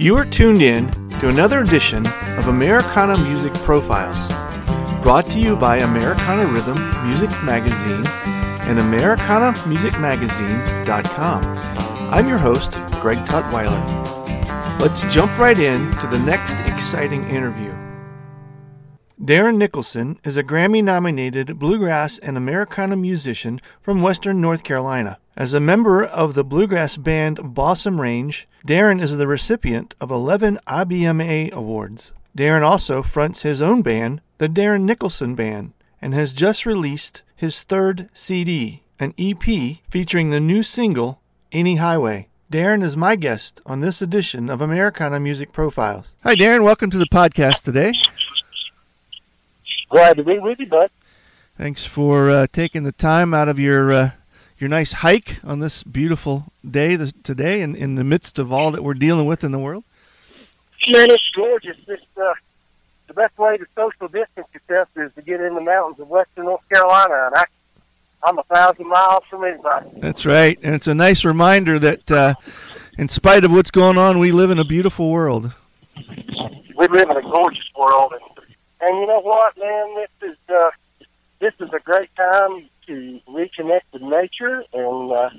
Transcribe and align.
You 0.00 0.16
are 0.16 0.24
tuned 0.24 0.62
in 0.62 0.90
to 1.20 1.28
another 1.28 1.60
edition 1.60 2.06
of 2.38 2.48
Americana 2.48 3.18
Music 3.18 3.52
Profiles, 3.52 4.28
brought 5.02 5.26
to 5.26 5.38
you 5.38 5.56
by 5.56 5.76
Americana 5.76 6.46
Rhythm 6.46 6.78
Music 7.06 7.28
Magazine 7.44 8.06
and 8.66 8.78
AmericanaMusicMagazine.com. 8.78 11.44
I'm 12.14 12.26
your 12.26 12.38
host, 12.38 12.78
Greg 13.02 13.18
Tutwiler. 13.26 14.80
Let's 14.80 15.04
jump 15.12 15.38
right 15.38 15.58
in 15.58 15.94
to 15.98 16.06
the 16.06 16.18
next 16.18 16.54
exciting 16.66 17.28
interview. 17.28 17.74
Darren 19.22 19.58
Nicholson 19.58 20.18
is 20.24 20.38
a 20.38 20.42
Grammy 20.42 20.82
nominated 20.82 21.58
bluegrass 21.58 22.16
and 22.16 22.38
Americana 22.38 22.96
musician 22.96 23.60
from 23.78 24.00
Western 24.00 24.40
North 24.40 24.64
Carolina. 24.64 25.18
As 25.36 25.52
a 25.52 25.60
member 25.60 26.02
of 26.02 26.32
the 26.32 26.42
bluegrass 26.42 26.96
band 26.96 27.38
Balsam 27.54 28.00
Range, 28.00 28.48
Darren 28.66 28.98
is 28.98 29.18
the 29.18 29.26
recipient 29.26 29.94
of 30.00 30.10
11 30.10 30.58
IBMA 30.66 31.52
awards. 31.52 32.12
Darren 32.34 32.62
also 32.62 33.02
fronts 33.02 33.42
his 33.42 33.60
own 33.60 33.82
band, 33.82 34.22
the 34.38 34.48
Darren 34.48 34.84
Nicholson 34.84 35.34
Band, 35.34 35.74
and 36.00 36.14
has 36.14 36.32
just 36.32 36.64
released 36.64 37.22
his 37.36 37.62
third 37.62 38.08
CD, 38.14 38.84
an 38.98 39.12
EP 39.18 39.44
featuring 39.90 40.30
the 40.30 40.40
new 40.40 40.62
single, 40.62 41.20
Any 41.52 41.76
Highway. 41.76 42.30
Darren 42.50 42.82
is 42.82 42.96
my 42.96 43.16
guest 43.16 43.60
on 43.66 43.80
this 43.80 44.00
edition 44.00 44.48
of 44.48 44.62
Americana 44.62 45.20
Music 45.20 45.52
Profiles. 45.52 46.16
Hi, 46.22 46.34
Darren. 46.34 46.64
Welcome 46.64 46.88
to 46.90 46.98
the 46.98 47.06
podcast 47.06 47.64
today. 47.64 47.92
Glad 49.90 50.16
to 50.16 50.24
be 50.24 50.38
with 50.38 50.60
you, 50.60 50.66
bud. 50.66 50.90
Thanks 51.58 51.84
for 51.84 52.30
uh, 52.30 52.46
taking 52.52 52.84
the 52.84 52.92
time 52.92 53.34
out 53.34 53.48
of 53.48 53.58
your 53.58 53.92
uh, 53.92 54.10
your 54.58 54.68
nice 54.68 54.92
hike 54.92 55.38
on 55.42 55.58
this 55.58 55.82
beautiful 55.82 56.52
day 56.68 56.94
this, 56.94 57.12
today, 57.24 57.60
in, 57.60 57.74
in 57.74 57.96
the 57.96 58.04
midst 58.04 58.38
of 58.38 58.52
all 58.52 58.70
that 58.70 58.84
we're 58.84 58.94
dealing 58.94 59.26
with 59.26 59.42
in 59.42 59.52
the 59.52 59.58
world. 59.58 59.84
Man, 60.88 61.10
it's 61.10 61.30
gorgeous. 61.34 61.76
It's, 61.88 62.02
uh, 62.16 62.32
the 63.08 63.14
best 63.14 63.36
way 63.36 63.56
to 63.56 63.66
social 63.74 64.06
distance 64.06 64.46
yourself 64.54 64.88
is 64.96 65.12
to 65.16 65.22
get 65.22 65.40
in 65.40 65.54
the 65.54 65.60
mountains 65.60 65.98
of 65.98 66.08
western 66.08 66.44
North 66.44 66.66
Carolina, 66.68 67.26
and 67.26 67.34
I, 67.34 67.44
I'm 68.22 68.38
a 68.38 68.44
thousand 68.44 68.86
miles 68.86 69.24
from 69.28 69.44
anybody. 69.44 69.90
That's 69.96 70.24
right, 70.24 70.56
and 70.62 70.76
it's 70.76 70.86
a 70.86 70.94
nice 70.94 71.24
reminder 71.24 71.80
that, 71.80 72.10
uh, 72.10 72.34
in 72.96 73.08
spite 73.08 73.44
of 73.44 73.50
what's 73.50 73.72
going 73.72 73.98
on, 73.98 74.20
we 74.20 74.30
live 74.30 74.52
in 74.52 74.60
a 74.60 74.64
beautiful 74.64 75.10
world. 75.10 75.52
We 76.76 76.86
live 76.86 77.10
in 77.10 77.16
a 77.16 77.22
gorgeous 77.22 77.68
world, 77.76 78.12
and 78.12 78.39
and 78.80 78.96
you 78.96 79.06
know 79.06 79.20
what, 79.20 79.58
man? 79.58 79.94
This 79.96 80.30
is 80.30 80.36
uh, 80.48 80.70
this 81.38 81.54
is 81.60 81.72
a 81.72 81.80
great 81.80 82.14
time 82.16 82.68
to 82.86 83.20
reconnect 83.28 83.82
with 83.92 84.02
nature, 84.02 84.64
and 84.72 85.12
uh, 85.12 85.30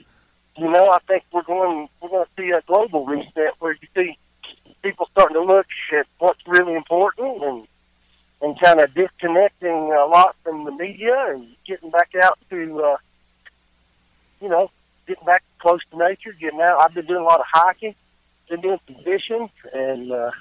you 0.57 0.69
know, 0.69 0.89
I 0.89 0.99
think 1.07 1.23
we're 1.31 1.43
going 1.43 1.89
we're 2.01 2.09
going 2.09 2.25
to 2.25 2.41
see 2.41 2.51
a 2.51 2.61
global 2.61 3.05
reset 3.05 3.53
where 3.59 3.73
you 3.73 3.87
see 3.95 4.17
people 4.81 5.07
starting 5.11 5.35
to 5.35 5.43
look 5.43 5.67
at 5.93 6.07
what's 6.19 6.45
really 6.47 6.75
important 6.75 7.43
and 7.43 7.67
and 8.41 8.59
kind 8.59 8.79
of 8.79 8.93
disconnecting 8.93 9.93
a 9.93 10.05
lot 10.05 10.35
from 10.43 10.63
the 10.65 10.71
media 10.71 11.15
and 11.29 11.47
getting 11.65 11.91
back 11.91 12.13
out 12.21 12.39
to 12.49 12.83
uh, 12.83 12.97
you 14.41 14.49
know 14.49 14.69
getting 15.07 15.25
back 15.25 15.43
close 15.59 15.81
to 15.91 15.97
nature, 15.97 16.33
getting 16.39 16.61
out. 16.61 16.79
I've 16.79 16.93
been 16.93 17.05
doing 17.05 17.21
a 17.21 17.25
lot 17.25 17.39
of 17.39 17.45
hiking, 17.51 17.95
been 18.49 18.61
doing 18.61 18.79
some 18.87 19.03
fishing, 19.03 19.49
and 19.73 20.11
uh, 20.11 20.31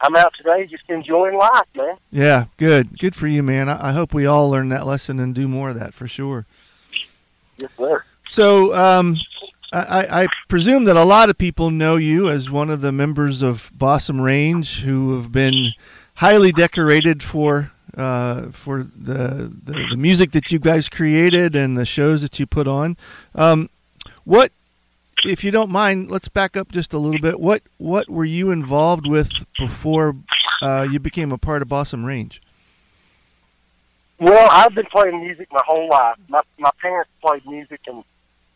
I'm 0.00 0.16
out 0.16 0.33
today 0.44 0.66
just 0.66 0.88
enjoying 0.88 1.36
life, 1.36 1.66
man. 1.74 1.96
Yeah, 2.10 2.46
good. 2.56 2.98
Good 2.98 3.14
for 3.14 3.26
you, 3.26 3.42
man. 3.42 3.68
I, 3.68 3.88
I 3.88 3.92
hope 3.92 4.14
we 4.14 4.26
all 4.26 4.50
learn 4.50 4.68
that 4.68 4.86
lesson 4.86 5.18
and 5.18 5.34
do 5.34 5.48
more 5.48 5.70
of 5.70 5.78
that 5.78 5.94
for 5.94 6.06
sure. 6.06 6.46
Yes, 7.58 7.70
sir. 7.76 8.04
So, 8.26 8.74
um, 8.74 9.16
I, 9.72 10.22
I, 10.22 10.26
presume 10.48 10.84
that 10.84 10.96
a 10.96 11.04
lot 11.04 11.30
of 11.30 11.36
people 11.36 11.70
know 11.70 11.96
you 11.96 12.30
as 12.30 12.48
one 12.48 12.70
of 12.70 12.80
the 12.80 12.92
members 12.92 13.42
of 13.42 13.70
Balsam 13.74 14.20
Range 14.20 14.80
who 14.80 15.16
have 15.16 15.32
been 15.32 15.72
highly 16.14 16.52
decorated 16.52 17.24
for 17.24 17.72
uh, 17.96 18.50
for 18.50 18.84
the, 18.84 19.52
the, 19.64 19.86
the 19.90 19.96
music 19.96 20.30
that 20.32 20.52
you 20.52 20.60
guys 20.60 20.88
created 20.88 21.56
and 21.56 21.76
the 21.76 21.84
shows 21.84 22.22
that 22.22 22.38
you 22.38 22.46
put 22.46 22.68
on. 22.68 22.96
Um, 23.34 23.68
what 24.24 24.52
if 25.24 25.42
you 25.42 25.50
don't 25.50 25.70
mind, 25.70 26.10
let's 26.10 26.28
back 26.28 26.56
up 26.56 26.70
just 26.70 26.92
a 26.92 26.98
little 26.98 27.20
bit. 27.20 27.40
What 27.40 27.62
what 27.78 28.08
were 28.08 28.24
you 28.24 28.50
involved 28.50 29.06
with 29.06 29.30
before 29.58 30.16
uh, 30.64 30.82
you 30.90 30.98
became 30.98 31.30
a 31.32 31.38
part 31.38 31.62
of 31.62 31.68
Balsam 31.68 32.04
Range? 32.04 32.40
Well, 34.18 34.48
I've 34.50 34.74
been 34.74 34.86
playing 34.86 35.20
music 35.20 35.48
my 35.52 35.62
whole 35.66 35.88
life. 35.88 36.16
My 36.28 36.40
my 36.58 36.70
parents 36.80 37.10
played 37.20 37.44
music, 37.46 37.80
and 37.86 38.04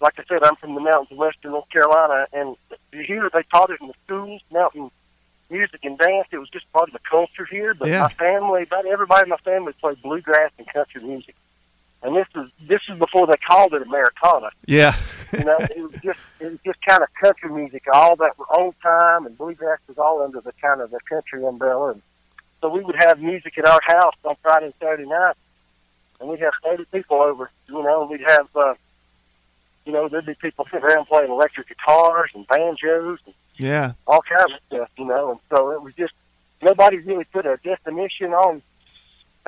like 0.01 0.19
I 0.19 0.25
said, 0.29 0.43
I'm 0.43 0.57
from 0.57 0.75
the 0.75 0.81
mountains 0.81 1.11
of 1.13 1.19
western 1.19 1.51
North 1.53 1.69
Carolina. 1.71 2.27
And 2.33 2.57
here 2.93 3.29
they 3.33 3.43
taught 3.51 3.71
it 3.71 3.81
in 3.81 3.89
the 3.89 3.95
schools, 4.07 4.41
mountain 4.53 4.91
music 5.51 5.81
and 5.85 5.99
dance. 5.99 6.29
It 6.31 6.39
was 6.39 6.49
just 6.51 6.71
part 6.73 6.89
of 6.89 6.93
the 6.93 7.01
culture 7.11 7.45
here. 7.45 7.75
But 7.75 7.89
Yeah. 7.89 8.03
my 8.03 8.13
family, 8.15 8.63
about 8.63 8.87
everybody 8.87 9.25
in 9.25 9.29
my 9.31 9.37
family, 9.39 9.73
played 9.75 10.01
bluegrass 10.03 10.53
and 10.59 10.67
country 10.69 11.03
music. 11.03 11.35
And 12.03 12.15
this 12.15 12.29
is 12.37 12.49
this 12.63 12.81
is 12.89 12.99
before 12.99 13.27
they 13.27 13.37
called 13.37 13.75
it 13.75 13.83
Americana. 13.83 14.51
Yeah, 14.67 14.95
You 15.33 15.45
know, 15.45 15.59
it 15.59 15.83
was 15.83 16.01
just 16.03 16.21
it 16.41 16.53
was 16.53 16.59
just 16.65 16.81
kind 16.87 17.03
of 17.03 17.13
country 17.15 17.51
music. 17.51 17.85
All 17.93 18.15
that 18.17 18.39
were 18.39 18.47
old 18.51 18.77
time 18.83 19.27
and 19.27 19.37
bluegrass 19.37 19.79
was 19.89 19.99
all 19.99 20.23
under 20.23 20.41
the 20.41 20.53
kind 20.63 20.81
of 20.81 20.91
the 20.91 21.01
country 21.09 21.45
umbrella. 21.45 21.93
And 21.93 22.03
so 22.61 22.69
we 22.69 22.81
would 22.81 22.95
have 22.97 23.21
music 23.21 23.59
at 23.59 23.65
our 23.65 23.81
house 23.85 24.15
on 24.25 24.37
Friday 24.43 24.67
and 24.67 24.75
Saturday 24.81 25.09
night, 25.09 25.35
and 26.21 26.29
we'd 26.29 26.41
have 26.41 26.53
thirty 26.63 26.85
people 26.87 27.21
over. 27.21 27.51
You 27.69 27.83
know, 27.83 28.07
we'd 28.09 28.21
have 28.21 28.49
uh, 28.55 28.75
you 29.85 29.93
know 29.93 30.09
there'd 30.09 30.27
be 30.27 30.35
people 30.35 30.67
sitting 30.71 30.85
around 30.85 31.07
playing 31.07 31.31
electric 31.31 31.69
guitars 31.69 32.31
and 32.35 32.47
banjos 32.47 33.19
and 33.27 33.35
yeah, 33.57 33.93
all 34.07 34.23
kinds 34.23 34.53
of 34.53 34.61
stuff. 34.69 34.89
You 34.97 35.05
know, 35.05 35.33
and 35.33 35.41
so 35.51 35.73
it 35.73 35.83
was 35.83 35.95
just 35.95 36.13
nobody 36.63 36.99
really 36.99 37.25
put 37.25 37.45
a 37.45 37.59
definition 37.65 38.33
on. 38.33 38.63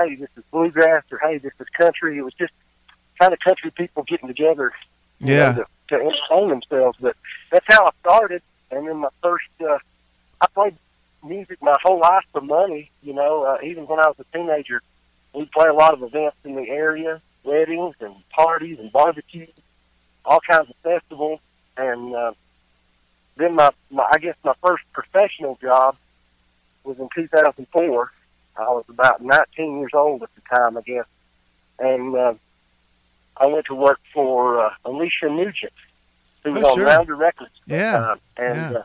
Hey, 0.01 0.15
this 0.15 0.29
is 0.37 0.45
bluegrass, 0.51 1.05
or 1.11 1.19
hey, 1.19 1.39
this 1.39 1.53
is 1.61 1.67
country. 1.77 2.19
It 2.19 2.23
was 2.23 2.35
just 2.35 2.53
kind 3.19 3.33
of 3.33 3.41
country 3.41 3.71
people 3.71 4.03
getting 4.05 4.29
together 4.29 4.73
Yeah. 5.19 5.53
know, 5.53 5.65
to, 5.89 5.99
to 5.99 6.05
entertain 6.05 6.49
themselves. 6.49 6.99
But 7.01 7.17
that's 7.51 7.67
how 7.69 7.87
I 7.87 7.91
started. 8.01 8.43
And 8.71 8.87
then 8.87 8.99
my 8.99 9.09
first, 9.23 9.49
uh, 9.61 9.79
I 10.41 10.47
played 10.55 10.77
music 11.23 11.59
my 11.61 11.77
whole 11.83 11.99
life 11.99 12.25
for 12.33 12.41
money. 12.41 12.91
You 13.03 13.13
know, 13.15 13.45
uh, 13.45 13.59
even 13.63 13.87
when 13.87 13.99
I 14.01 14.07
was 14.07 14.17
a 14.21 14.37
teenager, 14.37 14.81
we'd 15.35 15.51
play 15.53 15.69
a 15.69 15.75
lot 15.75 15.93
of 15.95 16.03
events 16.03 16.37
in 16.45 16.55
the 16.55 16.69
area, 16.69 17.21
weddings 17.45 17.95
and 18.01 18.15
parties 18.31 18.79
and 18.79 18.91
barbecues, 18.93 19.51
all 20.25 20.41
kinds 20.41 20.71
of 20.71 20.77
festivals. 20.83 21.41
And 21.77 22.15
uh, 22.15 22.33
then 23.37 23.55
my, 23.55 23.71
my, 23.91 24.07
I 24.11 24.19
guess 24.19 24.37
my 24.45 24.55
first 24.63 24.85
professional 24.93 25.59
job 25.61 25.97
was 26.85 26.99
in 26.99 27.09
2004. 27.15 28.13
I 28.57 28.63
was 28.65 28.85
about 28.89 29.23
19 29.23 29.79
years 29.79 29.93
old 29.95 30.23
at 30.23 30.29
the 30.35 30.41
time, 30.51 30.77
I 30.77 30.83
guess. 30.83 31.07
And 31.79 32.15
uh, 32.15 32.35
I 33.37 33.47
went 33.47 33.67
to 33.67 33.75
work 33.75 34.01
for 34.13 34.61
uh, 34.61 34.71
Alecia 34.85 35.35
Nugent, 35.35 35.73
who 36.45 36.53
was 36.53 36.63
Oh, 36.65 36.71
on 36.73 36.77
sure. 36.77 36.87
Rounder 36.87 37.17
Records. 37.17 37.53
Yeah. 37.67 38.15
And 38.37 38.57
Yeah. 38.57 38.79
uh, 38.79 38.83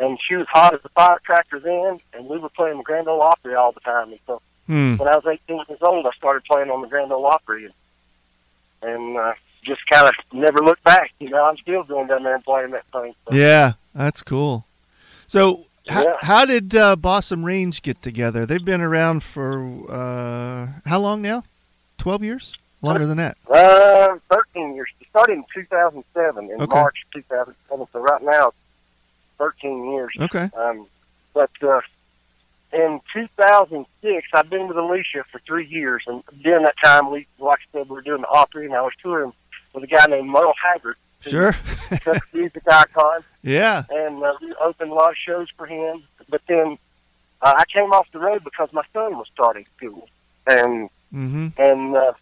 and 0.00 0.18
she 0.20 0.34
was 0.34 0.48
hot 0.48 0.74
as 0.74 0.80
a 0.84 0.88
firecracker 0.88 1.60
then, 1.60 2.00
and 2.14 2.26
we 2.26 2.36
were 2.38 2.48
playing 2.48 2.78
the 2.78 2.82
Grand 2.82 3.06
Ole 3.06 3.22
Opry 3.22 3.54
all 3.54 3.70
the 3.70 3.78
time. 3.80 4.10
And 4.10 4.18
so 4.26 4.42
hmm. 4.66 4.96
when 4.96 5.06
I 5.08 5.14
was 5.14 5.24
18 5.24 5.62
years 5.68 5.78
old, 5.82 6.04
I 6.04 6.10
started 6.16 6.42
playing 6.44 6.68
on 6.68 6.80
the 6.80 6.88
Grand 6.88 7.12
Ole 7.12 7.24
Opry, 7.26 7.66
and, 7.66 7.74
and 8.82 9.16
uh, 9.16 9.34
just 9.62 9.86
kind 9.88 10.08
of 10.08 10.14
never 10.32 10.58
looked 10.58 10.82
back. 10.82 11.12
You 11.20 11.30
know, 11.30 11.44
I'm 11.44 11.56
still 11.58 11.84
going 11.84 12.08
down 12.08 12.24
there 12.24 12.34
and 12.34 12.42
playing 12.42 12.72
that 12.72 12.84
thing. 12.92 13.14
So, 13.28 13.34
yeah, 13.36 13.74
that's 13.94 14.20
cool. 14.24 14.66
So, 15.28 15.64
how, 15.88 16.02
Yeah. 16.04 16.16
how 16.22 16.44
did 16.44 16.74
uh, 16.74 16.96
Balsam 16.96 17.44
Range 17.44 17.80
get 17.82 18.00
together? 18.02 18.46
They've 18.46 18.64
been 18.64 18.80
around 18.80 19.22
for 19.22 19.62
uh, 19.90 20.68
how 20.88 20.98
long 21.00 21.22
now? 21.22 21.44
Twelve 21.98 22.22
years? 22.24 22.54
Longer 22.82 23.06
than 23.06 23.16
that? 23.16 23.38
Uh, 23.48 24.18
13 24.30 24.74
years. 24.74 24.88
It 25.00 25.06
started 25.08 25.32
in 25.38 25.44
2007, 25.54 26.50
in 26.50 26.60
Okay. 26.60 26.66
March 26.74 27.06
2007. 27.14 27.86
So 27.92 27.98
right 28.00 28.22
now, 28.22 28.48
it's 28.48 28.56
13 29.38 29.90
years. 29.92 30.12
Okay. 30.20 30.50
Um, 30.54 30.86
but 31.32 31.50
uh, 31.62 31.80
in 32.74 33.00
2006, 33.14 34.28
I've 34.34 34.50
been 34.50 34.68
with 34.68 34.76
Alecia 34.76 35.24
for 35.32 35.38
three 35.46 35.64
years, 35.66 36.02
and 36.06 36.22
during 36.42 36.64
that 36.64 36.74
time, 36.82 37.10
we, 37.10 37.26
like 37.38 37.60
I 37.74 37.78
said, 37.78 37.88
we 37.88 37.94
were 37.94 38.02
doing 38.02 38.20
the 38.20 38.28
Opry, 38.28 38.66
and 38.66 38.74
I 38.74 38.82
was 38.82 38.92
touring 39.02 39.32
with 39.72 39.84
a 39.84 39.86
guy 39.86 40.04
named 40.06 40.28
Merle 40.28 40.52
Haggard, 40.62 40.96
Sure. 41.30 41.56
a 41.90 42.20
music 42.32 42.62
icon, 42.68 43.24
yeah. 43.42 43.84
and 43.90 44.22
uh, 44.22 44.34
we 44.40 44.54
opened 44.60 44.90
a 44.90 44.94
lot 44.94 45.10
of 45.10 45.16
shows 45.16 45.48
for 45.56 45.66
him. 45.66 46.02
But 46.28 46.42
then 46.46 46.78
uh, 47.42 47.54
I 47.56 47.64
came 47.66 47.92
off 47.92 48.10
the 48.12 48.18
road 48.18 48.44
because 48.44 48.72
my 48.72 48.84
son 48.92 49.16
was 49.16 49.26
starting 49.32 49.66
school, 49.76 50.08
and 50.46 50.90
Mm-hmm. 51.14 51.48
and 51.58 51.96
uh, 51.96 52.12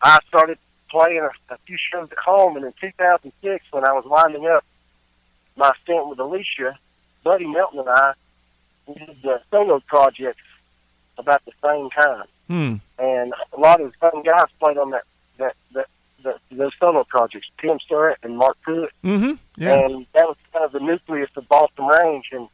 I 0.00 0.18
started 0.28 0.58
playing 0.90 1.20
a, 1.20 1.30
a 1.52 1.58
few 1.66 1.76
shows 1.76 2.10
at 2.10 2.18
home. 2.18 2.56
And 2.56 2.64
in 2.64 2.72
2006, 2.80 3.64
when 3.70 3.84
I 3.84 3.92
was 3.92 4.04
winding 4.06 4.46
up 4.46 4.64
my 5.56 5.72
stint 5.82 6.08
with 6.08 6.18
Alecia, 6.18 6.76
Buddy 7.22 7.46
Melton 7.46 7.80
and 7.80 7.88
I 7.88 8.14
we 8.86 8.94
did 8.94 9.26
uh, 9.26 9.38
solo 9.50 9.80
projects 9.80 10.42
about 11.18 11.42
the 11.44 11.52
same 11.62 11.90
time. 11.90 12.24
Hmm. 12.48 12.74
And 12.98 13.34
a 13.52 13.60
lot 13.60 13.80
of 13.80 13.92
the 13.92 14.10
same 14.10 14.22
guys 14.22 14.46
played 14.58 14.78
on 14.78 14.90
that 14.90 15.04
that 15.38 15.56
that 15.74 15.86
the, 16.24 16.36
those 16.50 16.72
solo 16.80 17.04
projects, 17.04 17.46
Tim 17.60 17.78
Surrett 17.88 18.16
and 18.24 18.36
Mark 18.36 18.60
Pruitt, 18.62 18.90
Mm-hmm. 19.04 19.34
Yeah. 19.56 19.74
and 19.86 20.06
that 20.14 20.26
was 20.26 20.36
kind 20.52 20.64
of 20.64 20.72
the 20.72 20.80
nucleus 20.80 21.30
of 21.36 21.48
Balsam 21.48 21.86
Range. 21.86 22.26
And 22.32 22.48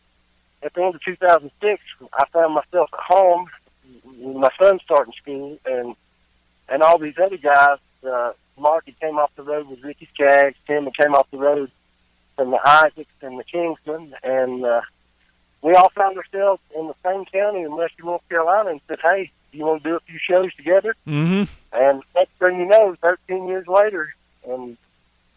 at 0.63 0.75
the 0.75 0.83
end 0.85 0.95
of 0.95 1.03
2006, 1.03 1.83
I 2.13 2.25
found 2.27 2.53
myself 2.55 2.91
at 2.93 3.01
home, 3.01 3.47
with 4.19 4.37
my 4.37 4.51
son 4.59 4.79
starting 4.85 5.15
school, 5.15 5.59
and 5.65 5.97
and 6.69 6.83
all 6.83 6.99
these 6.99 7.19
other 7.19 7.39
guys. 7.39 7.79
Uh, 8.07 8.33
Mark 8.59 8.85
had 8.87 9.01
came 9.01 9.19
off 9.19 9.35
the 9.37 9.43
road 9.43 9.69
with 9.69 9.83
Ricky 9.83 10.07
Skaggs. 10.13 10.57
Tim 10.67 10.85
had 10.85 10.95
came 10.97 11.15
off 11.15 11.27
the 11.31 11.39
road 11.39 11.71
from 12.37 12.51
the 12.51 12.61
Isaacs 12.65 13.11
and 13.23 13.39
the 13.39 13.45
Kingsmen, 13.45 14.13
and 14.23 14.65
uh, 14.65 14.83
we 15.63 15.73
all 15.75 15.89
found 15.91 16.17
ourselves 16.19 16.61
in 16.79 16.87
the 16.87 16.95
same 17.05 17.25
county 17.25 17.63
in 17.63 17.75
Western 17.75 18.07
North 18.07 18.29
Carolina, 18.29 18.71
and 18.71 18.81
said, 18.89 18.99
"Hey, 19.03 19.31
do 19.53 19.59
you 19.59 19.65
want 19.65 19.83
to 19.83 19.89
do 19.91 19.97
a 19.97 20.01
few 20.01 20.19
shows 20.19 20.55
together?" 20.55 20.95
Mm-hmm. 21.07 21.45
And 21.73 22.03
next 22.15 22.33
thing 22.39 22.59
you 22.59 22.67
know, 22.67 22.97
13 23.01 23.47
years 23.49 23.67
later, 23.69 24.15
and 24.49 24.77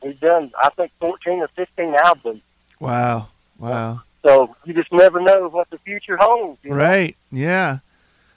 we've 0.02 0.20
done, 0.20 0.52
I 0.62 0.70
think, 0.70 0.92
14 1.00 1.40
or 1.42 1.48
15 1.50 1.96
albums. 1.96 2.42
Wow. 2.80 3.28
Wow. 3.60 4.02
So 4.24 4.56
you 4.66 4.74
just 4.74 4.92
never 4.92 5.20
know 5.22 5.48
what 5.50 5.70
the 5.70 5.78
future 5.80 6.18
holds. 6.18 6.60
You 6.64 6.72
know? 6.72 6.78
Right. 6.78 7.16
Yeah. 7.32 7.80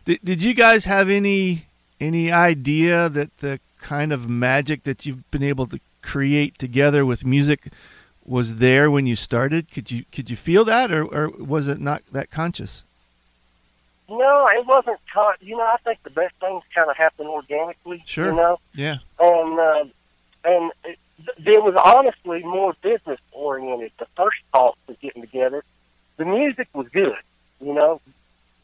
Did, 0.04 0.20
did 0.22 0.42
you 0.42 0.54
guys 0.54 0.84
have 0.84 1.08
any 1.08 1.66
any 2.00 2.30
idea 2.30 3.08
that 3.08 3.38
the 3.38 3.58
kind 3.78 4.12
of 4.12 4.28
magic 4.28 4.82
that 4.84 5.06
you've 5.06 5.28
been 5.30 5.42
able 5.42 5.66
to 5.66 5.80
create 6.02 6.58
together 6.58 7.06
with 7.06 7.24
music 7.24 7.72
was 8.24 8.58
there 8.58 8.90
when 8.90 9.06
you 9.06 9.16
started? 9.16 9.70
Could 9.70 9.90
you 9.90 10.04
could 10.12 10.28
you 10.30 10.36
feel 10.36 10.64
that, 10.64 10.90
or, 10.90 11.04
or 11.04 11.28
was 11.30 11.68
it 11.68 11.80
not 11.80 12.02
that 12.12 12.30
conscious? 12.30 12.82
No, 14.08 14.46
it 14.52 14.66
wasn't. 14.66 14.98
Con- 15.12 15.34
you 15.40 15.56
know, 15.56 15.64
I 15.66 15.76
think 15.84 16.02
the 16.02 16.10
best 16.10 16.34
things 16.40 16.62
kind 16.74 16.88
of 16.90 16.96
happen 16.96 17.26
organically. 17.26 18.02
Sure. 18.06 18.26
You 18.30 18.36
know, 18.36 18.58
Yeah. 18.74 18.98
and 19.18 19.58
uh, 19.58 19.84
and 20.44 20.72
it, 20.84 20.98
it 21.44 21.62
was 21.62 21.74
honestly 21.84 22.42
more 22.44 22.74
business 22.82 23.18
oriented. 23.32 23.90
The 23.98 24.06
first 24.16 24.38
thoughts 24.52 24.78
of 24.88 24.98
getting 25.00 25.22
together, 25.22 25.64
the 26.18 26.24
music 26.24 26.68
was 26.72 26.88
good. 26.88 27.16
You 27.60 27.72
know, 27.74 28.00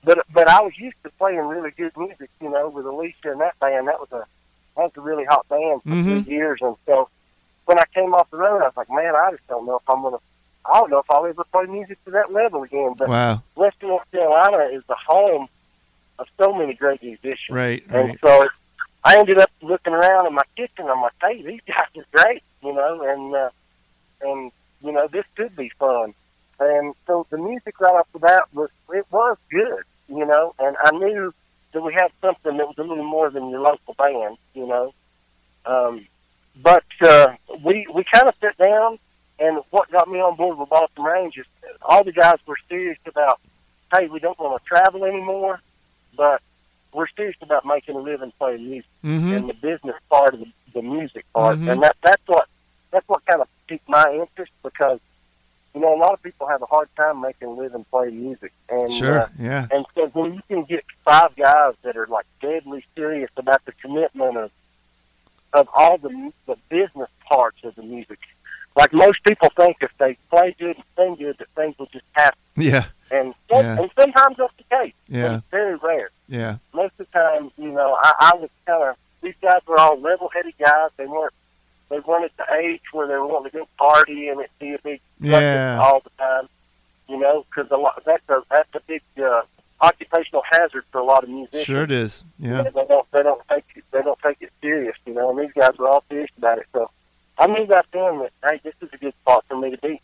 but 0.04 0.24
but 0.32 0.48
I 0.48 0.60
was 0.60 0.78
used 0.78 0.96
to 1.04 1.10
playing 1.10 1.38
really 1.40 1.70
good 1.72 1.96
music. 1.96 2.30
You 2.40 2.50
know, 2.50 2.68
with 2.68 2.84
Alecia 2.84 3.32
and 3.32 3.40
that 3.40 3.58
band. 3.58 3.88
That 3.88 3.98
was 3.98 4.12
a 4.12 4.24
that 4.76 4.82
was 4.84 4.92
a 4.96 5.00
really 5.00 5.24
hot 5.24 5.48
band 5.48 5.82
for 5.82 5.88
Mhm. 5.88 6.24
three 6.24 6.34
years, 6.34 6.58
and 6.62 6.76
so 6.86 7.08
when 7.64 7.78
I 7.78 7.84
came 7.94 8.14
off 8.14 8.30
the 8.30 8.36
road, 8.38 8.62
I 8.62 8.66
was 8.66 8.76
like, 8.76 8.90
man, 8.90 9.14
I 9.16 9.30
just 9.32 9.46
don't 9.48 9.66
know 9.66 9.76
if 9.76 9.88
I'm 9.90 10.02
gonna. 10.02 10.18
I 10.64 10.78
don't 10.78 10.90
know 10.90 10.98
if 10.98 11.10
I'll 11.10 11.26
ever 11.26 11.44
play 11.44 11.66
music 11.66 12.02
to 12.04 12.10
that 12.12 12.32
level 12.32 12.62
again. 12.62 12.94
But 12.96 13.08
Wow. 13.08 13.42
Western 13.56 13.88
North 13.90 14.10
Carolina 14.12 14.64
is 14.72 14.82
the 14.88 14.94
home 14.94 15.48
of 16.18 16.26
so 16.38 16.54
many 16.54 16.74
great 16.74 17.02
musicians. 17.02 17.50
Right. 17.50 17.82
And 17.90 18.08
Right. 18.10 18.18
so 18.20 18.48
I 19.04 19.18
ended 19.18 19.38
up 19.38 19.50
looking 19.60 19.92
around 19.92 20.26
in 20.26 20.34
my 20.34 20.44
kitchen. 20.56 20.88
I'm 20.88 21.00
like, 21.02 21.12
hey, 21.20 21.42
these 21.42 21.60
guys 21.66 21.86
are 21.96 22.04
great, 22.12 22.42
you 22.62 22.72
know, 22.72 23.02
and 23.02 23.34
uh, 23.34 23.50
and 24.20 24.52
you 24.82 24.92
know 24.92 25.08
this 25.08 25.24
could 25.34 25.54
be 25.56 25.70
fun. 25.78 26.14
And 26.60 26.94
so 27.06 27.26
the 27.30 27.38
music 27.38 27.80
right 27.80 27.94
off 27.94 28.06
the 28.12 28.20
bat 28.20 28.44
was 28.52 28.70
it 28.94 29.06
was 29.10 29.36
good, 29.50 29.82
you 30.08 30.24
know, 30.24 30.54
and 30.60 30.76
I 30.80 30.92
knew 30.92 31.34
that 31.72 31.82
we 31.82 31.92
had 31.94 32.12
something 32.20 32.56
that 32.58 32.66
was 32.68 32.78
a 32.78 32.84
little 32.84 33.02
more 33.04 33.30
than 33.30 33.48
your 33.50 33.60
local 33.60 33.94
band, 33.94 34.36
you 34.54 34.66
know. 34.66 34.94
Um, 35.66 36.06
but 36.62 36.84
uh, 37.00 37.34
we 37.64 37.86
we 37.92 38.04
kind 38.04 38.28
of 38.28 38.34
sat 38.40 38.56
down, 38.58 38.98
and 39.38 39.60
what 39.70 39.90
got 39.90 40.08
me 40.08 40.20
on 40.20 40.36
board 40.36 40.58
with 40.58 40.68
Balsam 40.68 41.04
Range 41.04 41.36
is 41.38 41.46
all 41.82 42.04
the 42.04 42.12
guys 42.12 42.38
were 42.46 42.56
serious 42.68 42.98
about, 43.06 43.40
hey, 43.92 44.06
we 44.08 44.20
don't 44.20 44.38
want 44.38 44.62
to 44.62 44.68
travel 44.68 45.04
anymore, 45.04 45.60
but 46.16 46.40
we're 46.92 47.06
serious 47.16 47.36
about 47.42 47.64
making 47.64 47.96
a 47.96 48.00
living 48.00 48.32
playing 48.38 48.64
music 48.68 48.88
Mm-hmm. 49.04 49.32
and 49.32 49.48
the 49.48 49.54
business 49.54 49.96
part 50.08 50.34
of 50.34 50.40
the, 50.40 50.46
the 50.74 50.82
music 50.82 51.24
part, 51.34 51.58
Mhm. 51.58 51.72
and 51.72 51.82
that 51.82 51.96
that's 52.04 52.22
what 52.26 52.46
that's 52.92 53.08
what 53.08 53.24
kind 53.26 53.40
of 53.40 53.48
piqued 53.66 53.88
my 53.88 54.12
interest 54.12 54.52
because 54.62 55.00
you 55.74 55.80
know 55.80 55.92
a 55.92 55.98
lot 55.98 56.12
of 56.12 56.22
people 56.22 56.46
have 56.46 56.62
a 56.62 56.66
hard 56.66 56.88
time 56.96 57.20
making 57.20 57.48
a 57.48 57.50
living 57.50 57.84
playing 57.90 58.22
music, 58.22 58.52
and 58.68 58.92
Sure. 58.92 59.22
uh, 59.22 59.28
Yeah. 59.40 59.66
and 59.72 59.84
so 59.96 60.06
when 60.08 60.34
you 60.34 60.42
can 60.48 60.62
get 60.62 60.84
five 61.04 61.34
guys 61.34 61.74
that 61.82 61.96
are 61.96 62.06
like 62.06 62.26
deadly 62.40 62.84
serious 62.94 63.30
about 63.36 63.64
the 63.64 63.72
commitment 63.72 64.36
of 64.36 64.50
of 65.52 65.68
all 65.74 65.98
the 65.98 66.32
the 66.46 66.56
business 66.68 67.08
parts 67.28 67.58
of 67.64 67.74
the 67.74 67.82
music, 67.82 68.20
like 68.76 68.92
most 68.92 69.22
people 69.24 69.48
think 69.56 69.76
if 69.80 69.90
they 69.98 70.16
play 70.30 70.54
good 70.58 70.76
and 70.76 70.84
sing 70.96 71.14
good 71.16 71.38
that 71.38 71.48
things 71.56 71.78
will 71.78 71.86
just 71.92 72.04
happen, 72.12 72.38
Yeah. 72.56 72.84
and 73.10 73.34
some, 73.50 73.64
Yeah. 73.64 73.78
and 73.80 73.90
sometimes 73.98 74.36
that's 74.38 74.52
the 74.56 74.64
case. 74.76 74.94
Yeah. 75.08 75.36
it's 75.36 75.44
very 75.50 75.76
rare 75.76 76.10
Yeah. 76.28 76.56
most 76.72 76.92
of 76.98 77.06
the 77.10 77.18
time, 77.18 77.50
you 77.58 77.70
know, 77.70 77.96
I, 78.00 78.12
I 78.32 78.36
was 78.36 78.50
kind 78.66 78.82
of 78.84 78.96
these 79.22 79.34
guys 79.40 79.60
were 79.66 79.78
all 79.78 80.00
level-headed 80.00 80.54
guys. 80.58 80.90
They 80.96 81.06
weren't 81.06 81.32
they 81.90 82.00
weren't 82.00 82.24
at 82.24 82.36
the 82.38 82.54
age 82.54 82.80
where 82.92 83.06
they 83.06 83.14
were 83.14 83.26
wanting 83.26 83.50
to 83.52 83.58
go 83.58 83.68
party 83.78 84.28
and 84.28 84.40
it 84.40 84.50
be 84.58 84.72
a 84.74 84.78
big 84.78 85.00
Yeah. 85.20 85.78
all 85.82 86.00
the 86.00 86.10
time. 86.18 86.48
You 87.08 87.18
know, 87.18 87.44
because 87.48 87.70
a 87.70 87.76
lot 87.76 88.02
that's 88.06 88.26
a 88.30 88.42
that's 88.50 88.74
a 88.74 88.80
big 88.86 89.02
uh, 89.22 89.42
occupational 89.82 90.42
hazard 90.50 90.84
for 90.90 91.00
a 91.00 91.04
lot 91.04 91.24
of 91.24 91.28
musicians. 91.30 91.64
Sure 91.64 91.82
it 91.82 91.90
is. 91.90 92.24
Yeah. 92.38 92.62
They 92.62 92.84
don't 92.86 93.10
they 93.12 93.22
don't 93.22 93.42
take 93.48 93.64
it, 93.76 93.84
they 93.90 94.02
don't 94.02 94.18
take 94.20 94.38
it 94.40 94.50
serious. 94.62 94.96
You 95.06 95.14
know, 95.14 95.30
and 95.30 95.38
these 95.40 95.52
guys 95.54 95.76
were 95.78 95.88
all 95.88 96.04
serious 96.08 96.30
about 96.38 96.58
it. 96.58 96.66
So 96.72 96.90
I 97.42 97.46
then 97.46 97.66
that 97.68 97.86
hey, 98.44 98.60
this 98.62 98.74
is 98.80 98.88
a 98.92 98.96
good 98.98 99.14
spot 99.22 99.44
for 99.48 99.56
me 99.56 99.72
to 99.72 99.78
be. 99.78 100.00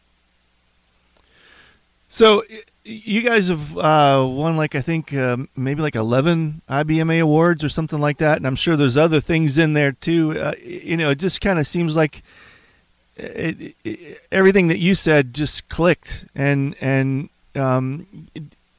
So 2.09 2.43
you 2.85 3.23
guys 3.23 3.47
have 3.47 3.79
uh, 3.79 4.27
won 4.27 4.57
like 4.57 4.75
I 4.75 4.81
think 4.81 5.15
uh, 5.15 5.37
maybe 5.55 5.81
like 5.81 5.95
eleven 5.95 6.63
IBMA 6.69 7.23
awards 7.23 7.63
or 7.63 7.69
something 7.69 8.01
like 8.01 8.19
that, 8.19 8.39
and 8.39 8.47
I'm 8.47 8.57
sure 8.57 8.77
there's 8.77 8.97
other 8.97 9.21
things 9.21 9.57
in 9.57 9.75
there 9.75 9.93
too. 9.93 10.37
Uh, 10.37 10.55
you 10.65 10.97
know, 10.97 11.11
it 11.11 11.21
just 11.21 11.41
kind 11.41 11.61
of 11.61 11.67
seems 11.67 11.95
like 11.95 12.25
it, 13.17 13.77
it, 13.85 14.21
everything 14.33 14.67
that 14.69 14.79
you 14.79 14.97
said 14.97 15.33
just 15.33 15.69
clicked. 15.69 16.25
And 16.35 16.75
and 16.81 17.29
um, 17.55 18.29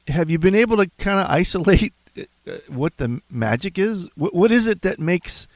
have 0.08 0.28
you 0.28 0.38
been 0.38 0.54
able 0.54 0.76
to 0.76 0.90
kind 0.98 1.18
of 1.18 1.30
isolate 1.30 1.94
uh, 2.18 2.52
what 2.68 2.98
the 2.98 3.22
magic 3.30 3.78
is? 3.78 4.06
What, 4.16 4.34
what 4.34 4.52
is 4.52 4.66
it 4.66 4.82
that 4.82 4.98
makes 4.98 5.46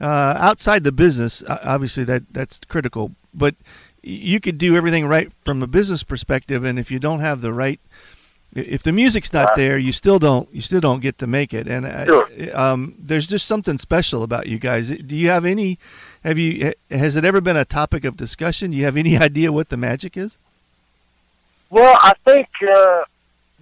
uh, 0.00 0.34
outside 0.38 0.84
the 0.84 0.92
business? 0.92 1.42
uh, 1.42 1.58
Obviously, 1.64 2.04
that 2.04 2.22
that's 2.32 2.60
critical, 2.68 3.12
but 3.34 3.54
you 4.02 4.40
could 4.40 4.58
do 4.58 4.76
everything 4.76 5.06
right 5.06 5.30
from 5.44 5.62
a 5.62 5.66
business 5.66 6.02
perspective, 6.02 6.64
and 6.64 6.78
if 6.78 6.90
you 6.90 6.98
don't 6.98 7.20
have 7.20 7.40
the 7.42 7.52
right, 7.52 7.78
if 8.54 8.82
the 8.82 8.92
music's 8.92 9.32
not 9.32 9.54
there, 9.56 9.78
you 9.78 9.92
still 9.92 10.18
don't 10.18 10.48
you 10.52 10.60
still 10.60 10.80
don't 10.80 11.00
get 11.00 11.18
to 11.18 11.26
make 11.26 11.52
it. 11.54 11.68
And 11.68 11.86
uh, 11.86 12.04
Sure. 12.06 12.28
um, 12.54 12.94
there's 12.98 13.28
just 13.28 13.46
something 13.46 13.78
special 13.78 14.22
about 14.22 14.46
you 14.46 14.58
guys. 14.58 14.88
Do 14.88 15.14
you 15.16 15.28
have 15.30 15.44
any? 15.44 15.78
Have 16.24 16.38
you? 16.38 16.72
Has 16.90 17.14
it 17.16 17.24
ever 17.24 17.40
been 17.40 17.56
a 17.56 17.64
topic 17.64 18.04
of 18.04 18.16
discussion? 18.16 18.70
Do 18.72 18.76
you 18.76 18.84
have 18.84 18.96
any 18.96 19.16
idea 19.28 19.52
what 19.52 19.68
the 19.68 19.76
magic 19.76 20.16
is? 20.16 20.36
Well, 21.70 21.96
I 22.02 22.14
think 22.24 22.48
uh, 22.62 23.04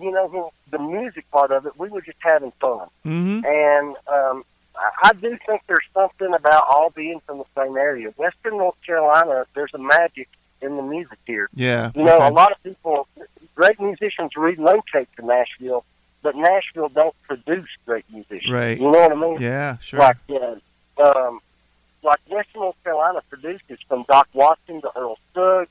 you 0.01 0.11
know 0.11 0.53
the 0.71 0.79
music 0.79 1.31
part 1.31 1.51
of 1.51 1.67
it. 1.67 1.73
We 1.79 1.89
were 1.89 2.01
just 2.01 2.19
having 2.21 2.53
fun. 2.53 2.89
Mm-hmm. 3.05 3.45
And 3.45 3.97
um, 4.07 4.45
I 4.79 5.09
I 5.09 5.13
do 5.13 5.39
think 5.47 5.63
there's 5.67 5.87
something 5.95 6.33
about 6.35 6.65
all 6.69 6.91
being 6.91 7.21
from 7.27 7.39
the 7.39 7.45
same 7.57 7.77
area. 7.77 8.11
Western 8.17 8.59
North 8.59 8.81
Carolina, 8.85 9.47
there's 9.55 9.75
a 9.75 9.79
magic 9.79 10.29
in 10.61 10.77
the 10.77 10.83
music 10.83 11.19
here. 11.27 11.49
Yeah. 11.55 11.91
You 11.95 12.05
know, 12.05 12.17
okay. 12.17 12.27
a 12.27 12.31
lot 12.31 12.53
of 12.53 12.63
people, 12.63 13.07
great 13.55 13.81
musicians 13.81 14.33
relocate 14.37 15.09
to 15.17 15.25
Nashville, 15.25 15.85
but 16.23 16.37
Nashville 16.37 16.89
don't 16.89 17.15
produce 17.23 17.69
great 17.87 18.05
musicians. 18.13 18.53
Right. 18.53 18.79
You 18.79 18.91
know 18.91 19.01
what 19.01 19.13
I 19.13 19.15
mean? 19.15 19.41
Yeah. 19.41 19.79
Sure. 19.79 20.01
Like, 20.01 20.17
uh, 20.31 20.57
um, 21.03 21.41
like 22.03 22.21
Western 22.29 22.63
North 22.63 22.85
Carolina 22.85 23.23
produces 23.29 23.79
from 23.89 24.05
Doc 24.09 24.29
Watson 24.33 24.81
to 24.81 24.91
Earl 24.97 25.19
Scruggs. 25.31 25.71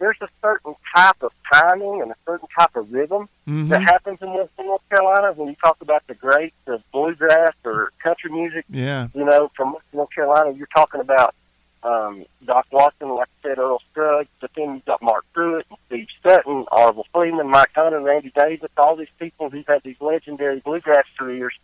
There's 0.00 0.16
a 0.22 0.28
certain 0.42 0.74
type 0.96 1.22
of 1.22 1.30
timing 1.52 2.00
and 2.02 2.10
a 2.10 2.16
certain 2.26 2.48
type 2.58 2.74
of 2.74 2.90
rhythm 2.92 3.28
hmm 3.46 3.68
that 3.68 3.82
happens 3.82 4.18
in 4.22 4.32
Western 4.32 4.66
North 4.66 4.88
Carolina 4.88 5.32
when 5.32 5.48
you 5.48 5.56
talk 5.62 5.76
about 5.82 6.04
the 6.08 6.14
greats 6.14 6.56
of 6.66 6.82
bluegrass 6.90 7.52
or 7.64 7.92
country 8.02 8.30
music. 8.32 8.64
Yeah. 8.70 9.08
You 9.14 9.24
know, 9.24 9.50
from 9.54 9.74
Western 9.74 9.98
North 9.98 10.10
Carolina, 10.14 10.50
you're 10.56 10.66
talking 10.74 11.00
about 11.00 11.34
um, 11.82 12.24
Doc 12.44 12.66
Watson, 12.72 13.08
like 13.10 13.28
I 13.44 13.48
said, 13.48 13.58
Earl 13.58 13.80
Scruggs, 13.90 14.28
but 14.40 14.50
then 14.56 14.74
you've 14.74 14.84
got 14.86 15.02
Mark 15.02 15.24
Pruitt, 15.34 15.66
Steve 15.86 16.08
Sutton, 16.22 16.64
Orville 16.72 17.06
Freeman, 17.12 17.48
Mike 17.48 17.70
Hunter, 17.74 18.00
Randy 18.00 18.30
Davis, 18.34 18.70
all 18.76 18.96
these 18.96 19.08
people 19.18 19.48
who've 19.50 19.66
had 19.66 19.82
these 19.82 20.00
legendary 20.00 20.60
bluegrass 20.60 21.04
careers. 21.18 21.54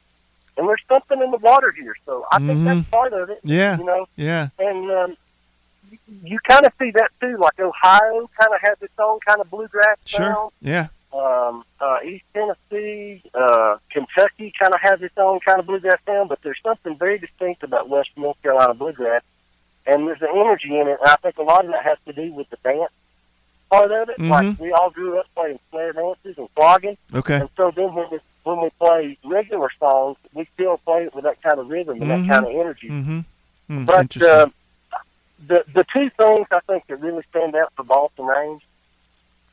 And 0.59 0.66
there's 0.69 0.83
something 0.88 1.21
in 1.21 1.31
the 1.31 1.37
water 1.38 1.71
here, 1.73 1.95
so 2.07 2.25
I 2.33 2.38
think 2.38 2.61
Mhm. 2.61 2.64
that's 2.64 2.88
part 2.88 3.12
of 3.12 3.28
it. 3.31 3.40
Yeah. 3.45 3.76
You 3.78 3.85
know, 3.85 4.07
Yeah. 4.16 4.49
and 4.59 4.90
um, 4.90 5.16
you, 6.23 6.38
kind 6.40 6.64
of 6.66 6.73
see 6.78 6.90
that 6.93 7.11
too. 7.21 7.37
Like 7.37 7.59
Ohio 7.59 8.28
kind 8.38 8.55
of 8.55 8.61
has 8.61 8.76
its 8.83 8.93
own 8.99 9.19
kind 9.26 9.40
of 9.40 9.50
bluegrass 9.50 9.97
sound 10.05 10.35
Sure. 10.35 10.50
Yeah. 10.61 10.87
um, 11.12 11.64
uh, 11.81 11.99
East 12.05 12.25
Tennessee, 12.35 13.23
uh, 13.35 13.76
Kentucky 13.90 14.52
kind 14.59 14.75
of 14.75 14.81
has 14.81 15.00
its 15.02 15.16
own 15.16 15.40
kind 15.40 15.59
of 15.61 15.66
bluegrass 15.66 15.99
sound, 16.07 16.28
but 16.28 16.40
there's 16.43 16.61
something 16.62 16.97
very 16.97 17.19
distinct 17.19 17.62
about 17.62 17.88
West 17.88 18.11
North 18.16 18.40
Carolina 18.43 18.75
bluegrass, 18.75 19.23
and 19.87 20.07
there's 20.07 20.23
an 20.23 20.28
energy 20.35 20.78
in 20.78 20.88
it. 20.88 20.99
And 21.00 21.09
I 21.11 21.16
think 21.16 21.37
a 21.38 21.43
lot 21.43 21.64
of 21.64 21.71
that 21.73 21.83
has 21.85 21.99
to 22.07 22.12
do 22.12 22.33
with 22.33 22.49
the 22.50 22.59
dance 22.64 22.90
part 23.71 23.90
of 23.93 24.09
it. 24.09 24.19
Mhm. 24.19 24.28
Like 24.31 24.59
we 24.61 24.73
all 24.73 24.90
grew 24.90 25.19
up 25.19 25.26
playing 25.35 25.59
square 25.69 25.93
dances 25.93 26.38
and 26.38 26.49
clogging, 26.55 26.97
Okay. 27.14 27.37
and 27.37 27.49
so 27.57 27.71
then 27.71 27.93
when 27.95 28.07
we, 28.11 28.19
when 28.45 28.61
we 28.61 28.71
play 28.78 29.19
regular 29.25 29.71
songs, 29.78 30.16
we 30.33 30.47
still 30.55 30.78
play 30.78 31.05
it 31.05 31.14
with 31.14 31.25
that 31.25 31.43
kind 31.43 31.59
of 31.59 31.69
rhythm 31.69 32.00
and 32.00 32.11
Mhm. 32.11 32.26
that 32.28 32.33
kind 32.35 32.47
of 32.47 32.52
energy. 32.61 32.88
Mm-hmm. 32.88 33.21
Mm, 33.69 33.85
But 33.87 34.23
uh, 34.23 34.47
the 35.45 35.64
the 35.75 35.85
two 35.93 36.11
things 36.11 36.47
I 36.50 36.61
think 36.66 36.87
that 36.87 36.97
really 36.97 37.23
stand 37.31 37.55
out 37.57 37.73
for 37.76 37.83
Balsam 37.85 38.26
Range, 38.26 38.62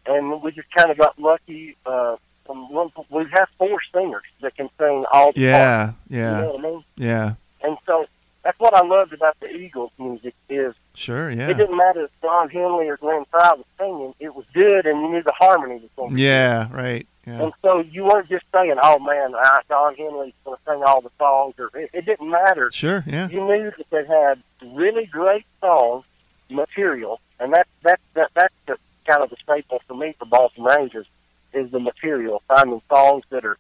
and 0.06 0.42
we 0.42 0.52
just 0.52 0.72
kind 0.72 0.92
of 0.92 0.98
got 0.98 1.18
lucky. 1.20 1.76
Uh, 1.86 2.18
from 2.46 2.70
one, 2.74 2.92
we 3.10 3.26
have 3.32 3.48
four 3.58 3.80
singers 3.94 4.24
that 4.42 4.56
can 4.56 4.70
sing 4.78 5.06
all 5.14 5.32
the 5.32 5.40
Yeah, 5.40 5.86
parts. 5.86 5.98
yeah, 6.10 6.36
You 6.40 6.44
know 6.46 6.52
what 6.52 6.60
I 6.60 6.70
mean? 6.70 6.84
yeah. 6.98 7.34
And 7.64 7.78
so 7.86 8.06
that's 8.44 8.60
what 8.60 8.74
I 8.74 8.86
loved 8.86 9.14
about 9.14 9.40
the 9.40 9.50
Eagles 9.56 9.92
music 9.98 10.34
is 10.50 10.74
Sure, 10.94 11.32
yeah. 11.32 11.48
it 11.50 11.54
didn't 11.56 11.78
matter 11.78 12.04
if 12.04 12.12
Don 12.22 12.50
Henley 12.50 12.90
or 12.90 12.98
Glenn 12.98 13.24
Frey 13.32 13.50
was 13.56 13.66
singing; 13.80 14.14
it 14.20 14.36
was 14.36 14.44
good, 14.54 14.86
and 14.86 15.02
you 15.02 15.10
knew 15.10 15.24
the 15.24 15.32
harmony 15.32 15.76
was 15.76 15.90
going. 15.96 16.18
Yeah, 16.18 16.68
right. 16.72 17.08
Yeah. 17.26 17.44
And 17.44 17.54
so 17.62 17.80
you 17.80 18.04
weren't 18.04 18.28
just 18.30 18.44
saying, 18.54 18.76
"Oh 18.82 19.00
man, 19.00 19.34
uh, 19.34 19.60
Don 19.70 19.96
Henley's 19.96 20.34
going 20.44 20.58
to 20.58 20.64
sing 20.72 20.84
all 20.84 21.00
the 21.02 21.12
songs," 21.18 21.56
or 21.58 21.70
it, 21.74 21.90
it 21.94 22.06
didn't 22.06 22.30
matter. 22.30 22.70
Sure, 22.72 23.04
yeah. 23.08 23.30
You 23.30 23.46
knew 23.46 23.72
that 23.78 23.90
they 23.92 24.06
had 24.06 24.42
really 24.76 25.06
great 25.06 25.46
song 25.62 26.04
material, 26.50 27.20
and 27.40 27.54
that 27.54 27.68
that 27.84 28.00
that 28.14 28.32
that's 28.34 28.54
the 28.68 28.78
kind 29.06 29.24
of 29.24 29.30
the 29.30 29.38
staple 29.42 29.82
for 29.88 29.96
me 29.96 30.14
for 30.20 30.26
Balsam 30.26 30.66
Range's 30.66 31.06
is 31.54 31.72
the 31.72 31.80
material, 31.80 32.42
finding 32.48 32.82
songs 32.90 33.24
that 33.30 33.46
are 33.46 33.58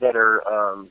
that 0.00 0.16
are 0.16 0.46
um, 0.48 0.88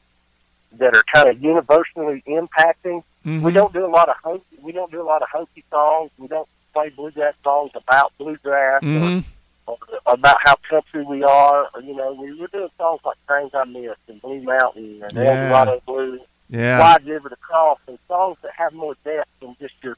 that 0.74 0.96
are 0.96 1.04
kind 1.14 1.30
of 1.30 1.42
universally 1.44 2.24
impacting. 2.28 3.04
Mhm. 3.26 3.42
We 3.42 3.52
don't 3.52 3.74
do 3.74 3.86
a 3.86 3.88
lot 3.88 4.08
of 4.10 4.16
hokey, 4.24 4.58
we 4.62 4.72
don't 4.72 4.92
do 4.92 5.02
a 5.02 5.04
lot 5.04 5.22
of 5.22 5.30
hokey 5.30 5.64
songs. 5.70 6.12
We 6.18 6.28
don't 6.28 6.48
play 6.74 6.90
bluegrass 6.90 7.34
songs 7.44 7.72
about 7.76 8.14
bluegrass 8.18 8.82
Mhm. 8.84 9.02
or, 9.02 9.18
or 9.18 9.24
Uh, 9.68 9.74
about 10.06 10.38
how 10.42 10.56
country 10.70 11.04
we 11.04 11.24
are. 11.24 11.70
You 11.84 11.96
know, 11.96 12.14
we 12.14 12.34
were 12.40 12.48
doing 12.48 12.70
songs 12.78 13.02
like 13.04 13.18
Trains 13.28 13.52
I 13.54 13.66
Missed 13.66 13.98
and 14.08 14.22
Blue 14.22 14.42
Mountain 14.42 15.04
and 15.04 15.12
Yeah. 15.14 15.24
El 15.24 15.50
Dorado 15.50 15.82
Blues. 15.86 16.22
Yeah. 16.50 16.80
Wide 16.80 17.06
River 17.06 17.28
to 17.30 17.36
Cross, 17.36 17.80
and 17.88 18.00
songs 18.08 18.38
that 18.42 18.54
have 18.56 18.72
more 18.74 18.96
depth 19.04 19.30
than 19.42 19.56
just 19.60 19.74
your 19.84 19.98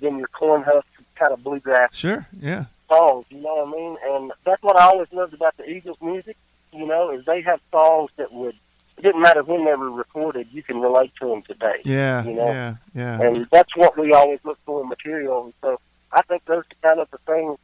than 0.00 0.16
your 0.18 0.28
cornhusk 0.28 0.84
kind 1.16 1.32
of 1.32 1.42
bluegrass 1.42 1.96
Sure, 1.96 2.24
yeah. 2.40 2.66
songs. 2.88 3.26
You 3.30 3.38
know 3.40 3.64
what 3.64 3.68
I 3.68 3.80
mean? 3.80 3.96
And 4.04 4.32
that's 4.44 4.62
what 4.62 4.76
I 4.76 4.84
always 4.84 5.08
loved 5.12 5.34
about 5.34 5.56
the 5.56 5.68
Eagles' 5.68 5.96
music. 6.00 6.36
You 6.72 6.86
know, 6.86 7.10
is 7.10 7.24
they 7.24 7.40
have 7.40 7.60
songs 7.72 8.10
that 8.16 8.32
would. 8.32 8.54
It 8.96 9.02
didn't 9.02 9.22
matter 9.22 9.42
when 9.42 9.64
they 9.64 9.74
were 9.74 9.90
recorded. 9.90 10.46
You 10.52 10.62
can 10.62 10.80
relate 10.80 11.12
to 11.20 11.28
them 11.28 11.42
today, 11.42 11.80
Yeah, 11.84 12.22
You 12.24 12.34
know? 12.34 12.46
yeah, 12.48 12.74
yeah. 12.94 13.20
and 13.20 13.46
that's 13.50 13.74
what 13.76 13.96
we 13.96 14.12
always 14.12 14.40
look 14.44 14.58
for 14.66 14.82
in 14.82 14.88
material. 14.88 15.44
And 15.46 15.54
so 15.62 15.80
I 16.12 16.22
think 16.22 16.44
those 16.46 16.64
are 16.64 16.88
kind 16.88 17.00
of 17.00 17.10
the 17.10 17.18
things. 17.18 17.58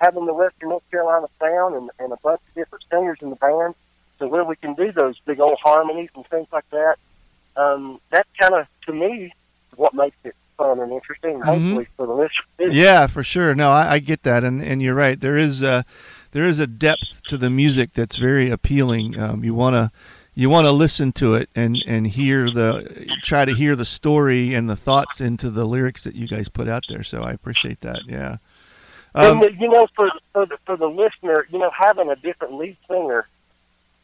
Having 0.00 0.26
the 0.26 0.34
Western 0.34 0.70
North 0.70 0.88
Carolina 0.90 1.26
sound 1.40 1.74
and, 1.74 1.90
and 1.98 2.12
a 2.12 2.16
bunch 2.22 2.40
of 2.48 2.54
different 2.54 2.84
singers 2.90 3.18
in 3.20 3.30
the 3.30 3.36
band, 3.36 3.74
so 4.18 4.26
where 4.28 4.44
we 4.44 4.56
can 4.56 4.74
do 4.74 4.92
those 4.92 5.18
big 5.26 5.40
old 5.40 5.58
harmonies 5.62 6.08
and 6.14 6.26
things 6.26 6.48
like 6.52 6.68
that. 6.70 6.96
Um, 7.56 8.00
that's 8.10 8.28
kind 8.38 8.54
of 8.54 8.66
to 8.86 8.92
me 8.92 9.32
what 9.76 9.92
makes 9.94 10.16
it 10.24 10.34
fun 10.56 10.78
and 10.80 10.92
interesting. 10.92 11.40
Mhm. 11.40 11.44
Hopefully 11.44 11.86
for 11.96 12.06
the 12.06 12.12
listeners. 12.14 12.74
Yeah, 12.74 13.06
for 13.06 13.22
sure. 13.22 13.54
No, 13.54 13.70
I, 13.70 13.94
I 13.94 13.98
get 13.98 14.22
that, 14.22 14.42
and 14.44 14.62
and 14.62 14.80
you're 14.82 14.94
right. 14.94 15.20
There 15.20 15.36
is 15.36 15.62
a 15.62 15.84
there 16.32 16.44
is 16.44 16.58
a 16.58 16.66
depth 16.66 17.22
to 17.28 17.36
the 17.36 17.50
music 17.50 17.92
that's 17.92 18.16
very 18.16 18.50
appealing. 18.50 19.18
Um, 19.18 19.42
you 19.44 19.52
wanna 19.54 19.90
you 20.34 20.48
want 20.48 20.64
to 20.66 20.70
listen 20.72 21.12
to 21.12 21.34
it 21.34 21.50
and 21.54 21.76
and 21.86 22.06
hear 22.06 22.50
the 22.50 23.06
try 23.22 23.44
to 23.44 23.52
hear 23.54 23.76
the 23.76 23.84
story 23.84 24.54
and 24.54 24.70
the 24.70 24.76
thoughts 24.76 25.20
into 25.20 25.50
the 25.50 25.64
lyrics 25.66 26.04
that 26.04 26.14
you 26.14 26.26
guys 26.28 26.48
put 26.48 26.68
out 26.68 26.84
there. 26.88 27.02
So 27.02 27.22
I 27.22 27.32
appreciate 27.32 27.80
that. 27.80 28.00
Yeah. 28.06 28.36
Um, 29.14 29.42
and 29.42 29.60
you 29.60 29.68
know, 29.68 29.88
for 29.94 30.10
for 30.32 30.46
the, 30.46 30.56
for 30.64 30.76
the 30.76 30.88
listener, 30.88 31.46
you 31.50 31.58
know, 31.58 31.70
having 31.70 32.10
a 32.10 32.16
different 32.16 32.54
lead 32.54 32.76
singer, 32.88 33.26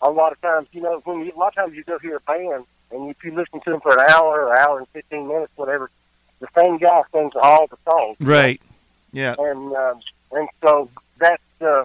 a 0.03 0.11
lot 0.11 0.33
of 0.33 0.41
times, 0.41 0.69
you 0.73 0.81
know, 0.81 1.01
when 1.05 1.25
you, 1.25 1.33
a 1.35 1.39
lot 1.39 1.49
of 1.49 1.55
times 1.55 1.77
you 1.77 1.85
go 1.85 1.99
hear 1.99 2.17
a 2.17 2.21
band 2.21 2.65
and 2.91 3.11
if 3.11 3.23
you 3.25 3.35
listen 3.35 3.61
to 3.61 3.71
them 3.71 3.81
for 3.81 3.93
an 3.93 4.01
hour, 4.11 4.47
or 4.47 4.57
hour 4.57 4.79
and 4.79 4.89
fifteen 4.89 5.29
minutes, 5.29 5.53
whatever, 5.57 5.91
the 6.41 6.49
same 6.57 6.79
guy 6.79 7.03
sings 7.13 7.33
all 7.35 7.67
the 7.67 7.77
songs, 7.85 8.17
right. 8.21 8.61
Yeah. 9.13 9.35
And 9.39 9.75
um, 9.75 10.01
and 10.33 10.49
so 10.63 10.91
that's 11.19 11.43
uh, 11.61 11.85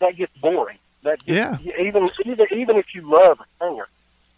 that 0.00 0.16
gets 0.16 0.36
boring. 0.38 0.78
That 1.02 1.24
gets, 1.24 1.62
Yeah. 1.62 1.74
Even 1.78 2.10
even 2.24 2.46
even 2.52 2.76
if 2.76 2.94
you 2.94 3.02
love 3.02 3.40
a 3.40 3.64
singer, 3.64 3.88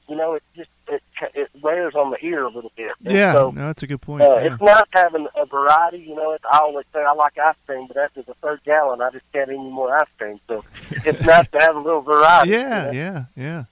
you 0.09 0.17
know, 0.17 0.35
it 0.35 0.43
just 0.57 0.71
it 0.89 1.03
it 1.35 1.49
wears 1.61 1.95
on 1.95 2.11
the 2.11 2.25
ear 2.25 2.43
a 2.45 2.49
little 2.51 2.73
bit. 2.77 2.93
And 3.05 3.15
Yeah. 3.15 3.33
So, 3.33 3.51
no, 3.51 3.67
that's 3.67 3.83
a 3.83 3.87
good 3.87 4.01
point. 4.01 4.23
uh, 4.23 4.35
yeah. 4.35 4.53
It's 4.53 4.63
not 4.63 4.89
having 4.93 5.27
a 5.37 5.47
variety, 5.47 5.99
you 5.99 6.15
know. 6.15 6.33
It's, 6.33 6.45
I 6.51 6.59
always 6.59 6.87
say 6.93 7.03
I 7.03 7.13
like 7.13 7.39
ice 7.39 7.55
cream, 7.67 7.87
but 7.87 7.97
after 7.97 8.23
the 8.23 8.35
third 8.35 8.61
gallon, 8.65 9.01
I 9.01 9.11
just 9.11 9.25
can't 9.33 9.51
eat 9.51 9.55
any 9.55 9.71
more 9.71 9.97
ice 9.97 10.09
cream. 10.19 10.41
So 10.49 10.65
it's 10.91 11.21
nice 11.23 11.49
to 11.53 11.59
have 11.61 11.77
a 11.77 11.81
little 11.81 12.03
variety. 12.03 12.51
Yeah, 12.51 12.87
you 12.87 12.93
know? 12.93 12.99
yeah, 12.99 13.25
yeah. 13.37 13.65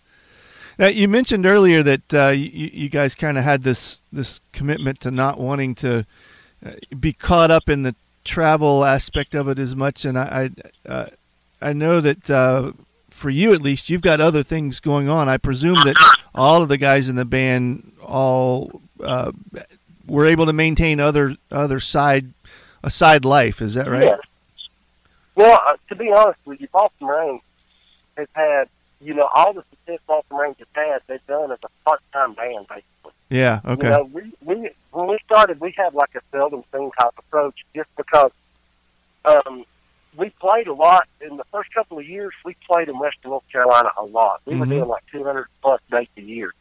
Now 0.78 0.87
you 0.87 1.08
mentioned 1.08 1.44
earlier 1.44 1.82
that 1.82 2.14
uh, 2.14 2.28
you, 2.28 2.70
you 2.72 2.88
guys 2.88 3.14
kind 3.14 3.37
of 3.37 3.44
had 3.44 3.64
this 3.64 4.00
this 4.12 4.40
commitment 4.52 5.00
to 5.00 5.10
not 5.10 5.38
wanting 5.38 5.75
to 5.76 6.06
uh, 6.64 6.70
be 6.99 7.12
caught 7.12 7.50
up 7.50 7.68
in 7.68 7.82
the 7.82 7.94
travel 8.25 8.84
aspect 8.84 9.34
of 9.34 9.49
it 9.49 9.58
as 9.58 9.75
much, 9.76 10.04
and 10.04 10.18
I 10.18 10.50
I, 10.87 10.88
uh, 10.88 11.06
I 11.60 11.72
know 11.75 12.00
that 12.00 12.30
uh, 12.30 12.72
for 13.20 13.30
you 13.30 13.52
at 13.52 13.60
least, 13.60 13.90
you've 13.90 14.00
got 14.00 14.20
other 14.20 14.42
things 14.42 14.80
going 14.80 15.08
on. 15.08 15.28
I 15.28 15.36
presume 15.36 15.76
that 15.84 15.94
all 16.34 16.62
of 16.62 16.68
the 16.68 16.78
guys 16.78 17.08
in 17.10 17.16
the 17.16 17.26
band 17.26 17.92
all 18.02 18.80
uh, 19.04 19.32
were 20.06 20.26
able 20.26 20.46
to 20.46 20.54
maintain 20.54 20.98
other 20.98 21.36
other 21.50 21.80
side 21.80 22.32
a 22.82 22.90
side 22.90 23.24
life. 23.24 23.60
Is 23.60 23.74
that 23.74 23.88
right? 23.88 24.04
Yeah. 24.04 24.16
Well, 25.34 25.60
uh, 25.66 25.76
to 25.90 25.94
be 25.94 26.10
honest 26.10 26.38
with 26.46 26.60
you, 26.60 26.68
Balsam 26.72 27.08
Range 27.08 27.42
has 28.16 28.28
had, 28.32 28.68
you 29.00 29.14
know, 29.14 29.28
all 29.34 29.52
the 29.52 29.64
success 29.70 30.00
Balsam 30.06 30.36
Range 30.36 30.56
has 30.58 30.68
had, 30.72 31.02
they've 31.06 31.26
done 31.26 31.52
as 31.52 31.58
a 31.62 31.68
part-time 31.84 32.32
band, 32.32 32.66
basically. 32.68 33.12
Yeah. 33.28 33.60
Okay. 33.64 33.86
You 33.86 33.92
know, 33.92 34.10
we, 34.12 34.32
we 34.42 34.70
when 34.92 35.08
we 35.08 35.18
started, 35.26 35.60
we 35.60 35.72
had 35.76 35.94
like 35.94 36.14
a 36.14 36.20
seldom 36.32 36.64
seen 36.74 36.90
type 36.98 37.12
approach, 37.18 37.64
just 37.74 37.90
because 37.96 38.32
um, 39.26 39.64
we 40.20 40.28
played 40.38 40.66
a 40.68 40.74
lot 40.74 41.08
in 41.22 41.38
the 41.38 41.44
first 41.50 41.72
couple 41.72 41.98
of 41.98 42.06
years. 42.06 42.34
We 42.44 42.54
played 42.68 42.88
in 42.90 42.98
Western 42.98 43.30
North 43.30 43.48
Carolina 43.50 43.90
a 43.96 44.04
lot. 44.04 44.42
We 44.44 44.54
were 44.54 44.66
Mhm. 44.66 44.70
doing 44.70 44.88
like 44.88 45.02
200 45.10 45.46
plus 45.62 45.80
dates 45.90 46.12
a 46.18 46.20
year, 46.20 46.52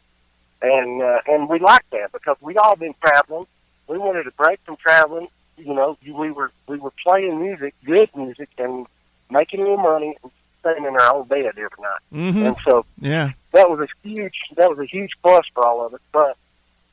and 0.62 1.02
uh, 1.02 1.20
and 1.28 1.50
we 1.50 1.60
liked 1.60 1.90
that 1.92 2.14
because 2.14 2.38
we'd 2.42 2.58
all 2.58 2.78
been 2.78 2.96
traveling. 3.02 3.46
We 3.88 3.98
wanted 3.98 4.28
a 4.28 4.32
break 4.32 4.62
from 4.66 4.78
traveling. 4.78 5.28
You 5.58 5.74
know, 5.74 5.98
we 6.02 6.32
were 6.32 6.52
we 6.68 6.78
were 6.78 6.94
playing 7.06 7.38
music, 7.42 7.76
good 7.84 8.10
music, 8.16 8.48
and 8.58 8.88
making 9.30 9.60
a 9.60 9.64
little 9.64 9.78
money 9.78 10.16
and 10.24 10.32
staying 10.62 10.86
in 10.86 10.96
our 10.96 11.16
own 11.16 11.28
bed 11.28 11.46
every 11.46 11.70
night. 11.80 12.02
hmm 12.12 12.42
And 12.46 12.56
so 12.64 12.86
Yeah. 12.98 13.32
that 13.52 13.70
was 13.70 13.82
a 13.82 13.88
huge 14.08 14.40
that 14.56 14.70
was 14.70 14.80
a 14.80 14.86
huge 14.86 15.12
plus 15.22 15.46
for 15.54 15.66
all 15.66 15.86
of 15.86 15.94
us. 15.94 16.02
But 16.14 16.38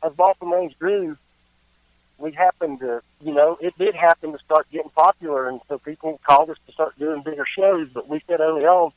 as 0.03 0.13
Range 0.41 0.77
grew, 0.81 1.17
we 2.19 2.33
happened 2.33 2.81
to 2.81 3.03
you 3.23 3.33
know, 3.33 3.57
it 3.61 3.77
did 3.79 3.95
happen 3.95 4.33
to 4.33 4.39
start 4.39 4.67
getting 4.71 4.91
popular 4.91 5.49
and 5.49 5.61
so 5.69 5.79
people 5.79 6.21
called 6.25 6.51
us 6.51 6.59
to 6.67 6.73
start 6.73 6.99
doing 6.99 7.23
bigger 7.23 7.47
shows, 7.47 7.89
but 7.93 8.09
we 8.09 8.21
said 8.27 8.41
oh, 8.41 8.51
early 8.51 8.67
on, 8.67 8.93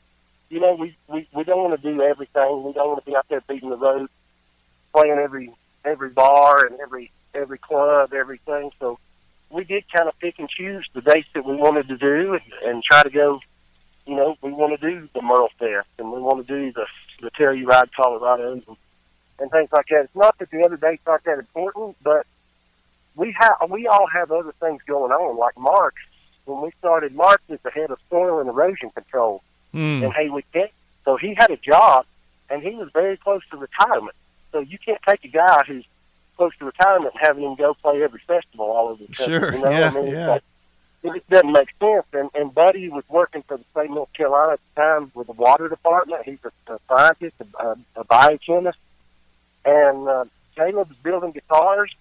you 0.48 0.60
know, 0.60 0.74
we, 0.74 0.96
we, 1.08 1.28
we 1.32 1.44
don't 1.44 1.70
want 1.70 1.80
to 1.80 1.92
do 1.92 2.02
everything. 2.02 2.62
We 2.62 2.72
don't 2.72 2.88
want 2.88 3.04
to 3.04 3.10
be 3.10 3.16
out 3.16 3.28
there 3.28 3.40
beating 3.42 3.70
the 3.70 3.76
road, 3.76 4.08
playing 4.92 5.18
every 5.18 5.52
every 5.84 6.10
bar 6.10 6.66
and 6.66 6.78
every 6.80 7.10
every 7.34 7.58
club, 7.58 8.12
everything. 8.12 8.72
So 8.80 8.98
we 9.48 9.64
did 9.64 9.84
kind 9.92 10.08
of 10.08 10.18
pick 10.18 10.38
and 10.38 10.48
choose 10.48 10.86
the 10.92 11.00
dates 11.00 11.28
that 11.34 11.44
we 11.44 11.54
wanted 11.56 11.88
to 11.88 11.96
do 11.96 12.34
and, 12.34 12.42
and 12.64 12.82
try 12.82 13.02
to 13.02 13.10
go 13.10 13.40
you 14.06 14.16
know, 14.16 14.36
we 14.42 14.50
want 14.50 14.78
to 14.78 14.90
do 14.90 15.08
the 15.14 15.20
MerleFest 15.20 15.84
and 15.98 16.10
we 16.10 16.20
want 16.20 16.46
to 16.46 16.52
do 16.52 16.72
the 16.72 16.86
the 17.20 17.30
Telluride 17.30 17.90
Colorados 17.96 18.66
and, 18.66 18.76
and 19.38 19.50
things 19.50 19.70
like 19.72 19.86
that. 19.88 20.06
It's 20.06 20.16
not 20.16 20.38
that 20.38 20.50
the 20.50 20.64
other 20.64 20.76
dates 20.76 21.02
aren't 21.06 21.24
that 21.24 21.38
important, 21.38 21.96
but 22.02 22.26
we 23.20 23.32
have 23.32 23.54
we 23.68 23.86
all 23.86 24.06
have 24.18 24.28
other 24.32 24.52
things 24.62 24.80
going 24.86 25.12
on. 25.12 25.36
Like 25.36 25.56
Mark, 25.58 25.94
when 26.46 26.60
we 26.62 26.70
started, 26.78 27.14
Mark 27.14 27.40
was 27.48 27.60
the 27.60 27.70
head 27.70 27.90
of 27.90 27.98
soil 28.08 28.40
and 28.40 28.48
erosion 28.48 28.90
control 28.90 29.42
Mm. 29.74 30.02
in 30.02 30.10
Haywood 30.10 30.44
County. 30.52 30.72
So 31.04 31.16
he 31.16 31.30
had 31.34 31.50
a 31.52 31.56
job, 31.56 32.04
and 32.50 32.60
he 32.60 32.74
was 32.74 32.88
very 32.92 33.16
close 33.16 33.42
to 33.50 33.56
retirement. 33.56 34.16
So 34.50 34.58
you 34.58 34.78
can't 34.78 35.00
take 35.06 35.24
a 35.24 35.28
guy 35.28 35.62
who's 35.68 35.84
close 36.36 36.50
to 36.58 36.64
retirement 36.64 37.12
and 37.14 37.20
having 37.26 37.44
him 37.44 37.54
go 37.54 37.74
play 37.74 38.02
every 38.02 38.18
festival 38.26 38.66
all 38.76 38.88
over 38.88 39.04
the 39.04 39.12
country. 39.14 39.38
Sure, 39.38 39.52
You 39.54 39.62
know? 39.62 39.70
yeah, 39.70 39.88
I 39.88 39.90
mean, 39.92 40.06
yeah. 40.12 40.26
like- 40.30 40.42
it 41.04 41.12
just 41.14 41.30
doesn't 41.30 41.52
make 41.52 41.68
sense. 41.78 42.04
And, 42.12 42.28
and 42.34 42.52
Buddy 42.52 42.88
was 42.88 43.04
working 43.08 43.42
for 43.48 43.56
the 43.58 43.64
state 43.70 43.90
of 43.90 43.94
North 43.94 44.12
Carolina 44.12 44.52
at 44.54 44.60
the 44.74 44.80
time 44.82 45.12
with 45.14 45.28
the 45.28 45.32
water 45.34 45.68
department. 45.68 46.24
He's 46.24 46.38
a, 46.44 46.74
a 46.74 46.78
scientist, 46.88 47.36
a, 47.40 47.46
a, 47.68 47.76
a 48.00 48.04
biochemist. 48.04 48.78
And 49.64 50.08
uh, 50.08 50.24
Caleb's 50.56 50.96
building 51.02 51.30
guitars 51.32 51.94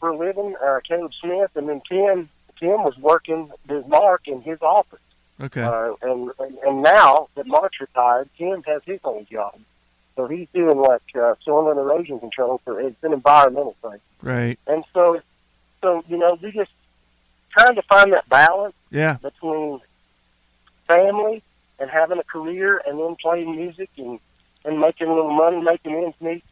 for 0.00 0.10
a 0.10 0.16
living, 0.16 0.54
uh, 0.64 0.80
Caleb 0.86 1.12
Smith. 1.20 1.50
And 1.54 1.68
then 1.68 1.80
Tim, 1.88 2.28
Tim 2.58 2.82
was 2.84 2.96
working 2.98 3.50
with 3.68 3.86
Mark 3.88 4.26
in 4.28 4.40
his 4.42 4.60
office. 4.62 4.98
Okay. 5.40 5.62
Uh, 5.62 5.92
and, 6.02 6.30
and 6.40 6.58
and 6.66 6.82
now 6.82 7.28
that 7.36 7.46
Mark's 7.46 7.80
retired, 7.80 8.28
Tim 8.36 8.62
has 8.64 8.82
his 8.84 8.98
own 9.04 9.24
job. 9.30 9.54
So 10.16 10.26
he's 10.26 10.48
doing 10.52 10.78
like 10.78 11.02
uh, 11.14 11.34
soil 11.44 11.70
and 11.70 11.78
erosion 11.78 12.18
control 12.18 12.60
for 12.64 12.80
it's 12.80 13.02
an 13.04 13.12
environmental 13.12 13.76
thing. 13.82 14.00
right. 14.20 14.58
And 14.66 14.82
so, 14.92 15.20
so 15.80 16.02
you 16.08 16.18
know, 16.18 16.36
we 16.42 16.50
just 16.50 16.72
trying 17.56 17.76
to 17.76 17.82
find 17.82 18.12
that 18.14 18.28
balance 18.28 18.74
Yeah. 18.90 19.14
between 19.22 19.80
family 20.88 21.42
and 21.78 21.88
having 21.88 22.18
a 22.18 22.24
career, 22.24 22.82
and 22.86 22.98
then 22.98 23.14
playing 23.16 23.54
music 23.54 23.90
and 23.96 24.18
and 24.64 24.80
making 24.80 25.06
a 25.06 25.14
little 25.14 25.30
money, 25.32 25.62
making 25.62 25.94
ends 25.94 26.16
meet, 26.20 26.42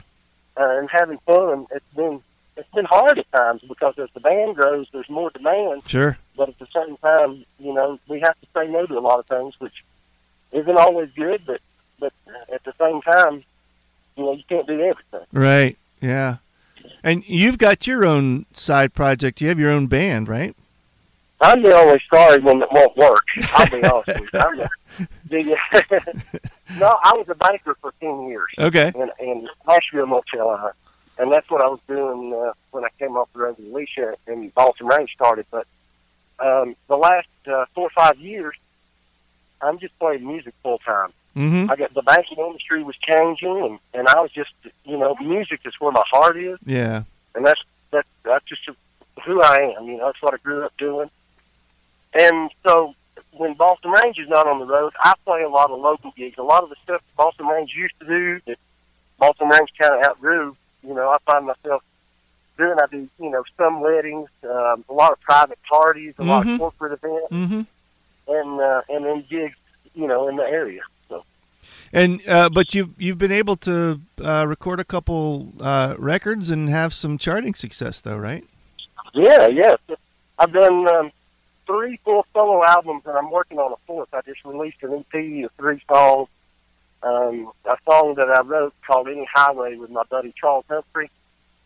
uh, 0.57 0.79
and 0.79 0.89
having 0.89 1.19
fun. 1.27 1.67
It's 1.73 1.85
been 1.97 2.23
it's 2.57 2.71
been 2.75 2.85
hard 2.85 3.19
at 3.19 3.31
times 3.33 3.63
because 3.69 3.95
as 3.99 4.09
the 4.15 4.21
band 4.21 4.57
grows, 4.57 4.87
there's 4.93 5.09
more 5.11 5.31
demand. 5.31 5.83
Sure. 5.87 6.19
But 6.37 6.49
at 6.49 6.59
the 6.59 6.67
same 6.75 6.97
time, 6.99 7.45
you 7.59 7.73
know, 7.73 7.99
we 8.09 8.21
have 8.21 8.39
to 8.41 8.47
say 8.55 8.69
no 8.69 8.87
to 8.87 8.99
a 8.99 9.01
lot 9.01 9.19
of 9.19 9.27
things, 9.27 9.55
which 9.59 9.85
isn't 10.53 10.77
always 10.77 11.11
good. 11.15 11.43
But 11.47 11.61
but 11.99 12.13
at 12.53 12.65
the 12.65 12.75
same 12.79 13.03
time, 13.03 13.45
you 14.17 14.25
know, 14.25 14.33
you 14.33 14.43
can't 14.49 14.67
do 14.67 14.81
everything. 14.81 15.27
Right. 15.33 15.77
Yeah. 16.01 16.37
And 17.03 17.27
you've 17.29 17.59
got 17.59 17.87
your 17.87 18.05
own 18.05 18.47
side 18.53 18.95
project. 18.95 19.41
You 19.41 19.49
have 19.49 19.59
your 19.59 19.71
own 19.71 19.87
band, 19.87 20.29
right? 20.29 20.55
I'm 21.41 21.63
the 21.63 21.75
only 21.75 22.01
sorry 22.11 22.39
one 22.41 22.61
that 22.61 22.73
won't 22.73 22.97
work. 22.97 23.27
I'll 23.53 23.71
be 23.71 23.85
honest 23.85 24.07
with 24.09 24.33
you. 24.33 24.41
I'm 24.41 24.57
the, 24.57 24.69
the, 25.29 25.57
uh, 25.83 26.39
no, 26.79 26.99
I 27.03 27.13
was 27.15 27.29
a 27.29 27.35
banker 27.35 27.77
for 27.81 27.93
ten 28.01 28.27
years. 28.29 28.49
Okay. 28.59 28.93
In, 28.95 29.11
in 29.21 29.49
Waynesville, 29.67 30.09
North 30.09 30.25
Carolina, 30.31 30.73
and 31.19 31.33
that's 31.33 31.49
what 31.51 31.61
I 31.63 31.69
was 31.69 31.81
doing 31.89 32.33
uh, 32.35 32.53
when 32.71 32.85
I 32.85 32.89
came 32.99 33.17
off 33.17 33.29
the 33.33 33.41
road 33.41 33.57
to 33.57 33.63
Alecia 33.63 34.15
and 34.27 34.55
Balsam 34.55 34.87
Range 34.89 35.11
started. 35.13 35.47
But 35.51 35.67
um, 36.39 36.77
the 36.89 36.97
last 36.97 37.29
uh, 37.47 37.65
four 37.75 37.87
or 37.87 37.91
five 37.91 38.19
years, 38.19 38.55
I'm 39.63 39.79
just 39.79 39.99
playing 39.99 40.27
music 40.27 40.55
full 40.63 40.79
time. 40.79 41.11
Mm-hmm. 41.37 41.71
I 41.71 41.77
got 41.77 41.93
the 41.95 42.03
banking 42.03 42.39
industry 42.39 42.83
was 42.83 42.97
changing, 42.97 43.57
and 43.63 43.79
and 43.95 44.09
I 44.09 44.21
was 44.21 44.31
just 44.31 44.53
you 44.85 44.97
know 44.99 45.15
music 45.21 45.61
is 45.65 45.75
where 45.79 45.93
my 45.93 46.05
heart 46.11 46.37
is, 46.39 46.59
Yeah. 46.65 47.03
and 47.35 47.45
that's 47.45 47.61
that's 47.91 48.09
that's 48.23 48.45
just 48.47 48.69
who 49.25 49.43
I 49.43 49.75
am. 49.79 49.87
You 49.87 49.99
know, 49.99 50.07
that's 50.07 50.23
what 50.23 50.35
I 50.35 50.39
grew 50.39 50.65
up 50.65 50.73
doing. 50.79 51.11
And 52.19 52.51
so 52.65 52.95
when 53.33 53.53
Balsam 53.55 53.93
Range 53.93 54.19
is 54.19 54.29
not 54.29 54.47
on 54.47 54.59
the 54.61 54.65
road, 54.67 54.95
I 55.03 55.15
play 55.27 55.43
a 55.43 55.49
lot 55.49 55.71
of 55.71 55.79
local 55.79 56.11
gigs. 56.17 56.39
A 56.39 56.43
lot 56.43 56.63
of 56.63 56.71
the 56.71 56.77
stuff 56.83 57.03
Balsam 57.19 57.49
Range 57.49 57.71
used 57.75 57.95
to 58.01 58.07
do 58.07 58.41
that 58.47 58.59
Balsam 59.19 59.51
Range 59.51 59.71
kind 59.79 59.95
of 59.95 60.03
outgrew. 60.05 60.57
You 60.87 60.95
know, 60.95 61.09
I 61.11 61.17
find 61.27 61.47
myself 61.47 61.83
doing. 62.59 62.79
I 62.79 62.87
do 62.91 63.09
you 63.21 63.31
know 63.31 63.45
some 63.59 63.81
weddings, 63.81 64.29
um, 64.45 64.85
a 64.89 64.93
lot 64.93 65.13
of 65.13 65.21
private 65.21 65.59
parties, 65.69 66.15
a 66.19 66.25
lot 66.25 66.47
Mhm. 66.47 66.55
of 66.55 66.59
corporate 66.61 66.93
events, 66.93 67.33
Mm-hmm. 67.33 67.61
and 68.29 68.61
uh, 68.61 68.83
and 68.89 69.05
then 69.05 69.25
gigs. 69.29 69.57
You 69.95 70.07
know, 70.07 70.29
in 70.29 70.37
the 70.37 70.43
area. 70.45 70.83
So. 71.09 71.25
And 71.91 72.21
uh, 72.29 72.51
but 72.51 72.75
you've 72.75 72.91
you've 72.99 73.17
been 73.17 73.33
able 73.33 73.57
to 73.59 73.99
uh, 74.23 74.45
record 74.47 74.79
a 74.79 74.85
couple 74.85 75.55
uh, 75.59 75.95
records 75.99 76.51
and 76.51 76.69
have 76.69 76.93
some 76.93 77.17
charting 77.17 77.55
success, 77.55 78.03
though, 78.03 78.19
right? 78.19 78.45
Yeah, 79.15 79.47
yeah. 79.47 79.77
I've 80.39 80.53
done 80.53 80.87
um, 80.87 81.13
three 81.67 81.99
full 82.05 82.27
solo 82.35 82.63
albums, 82.63 83.05
and 83.07 83.17
I'm 83.17 83.31
working 83.31 83.59
on 83.59 83.73
a 83.73 83.77
fourth. 83.87 84.11
I 84.13 84.21
just 84.27 84.45
released 84.45 84.83
an 84.83 85.03
EP 85.15 85.45
of 85.47 85.51
three 85.57 85.81
songs. 85.89 86.29
Um, 87.07 87.53
a 87.65 87.77
song 87.85 88.17
that 88.17 88.29
I 88.29 88.41
wrote 88.41 88.75
called 88.85 89.07
"Any 89.07 89.29
Highway" 89.33 89.77
with 89.77 89.91
my 89.91 90.03
buddy 90.11 90.35
Charles 90.37 90.65
Humphrey, 90.69 91.09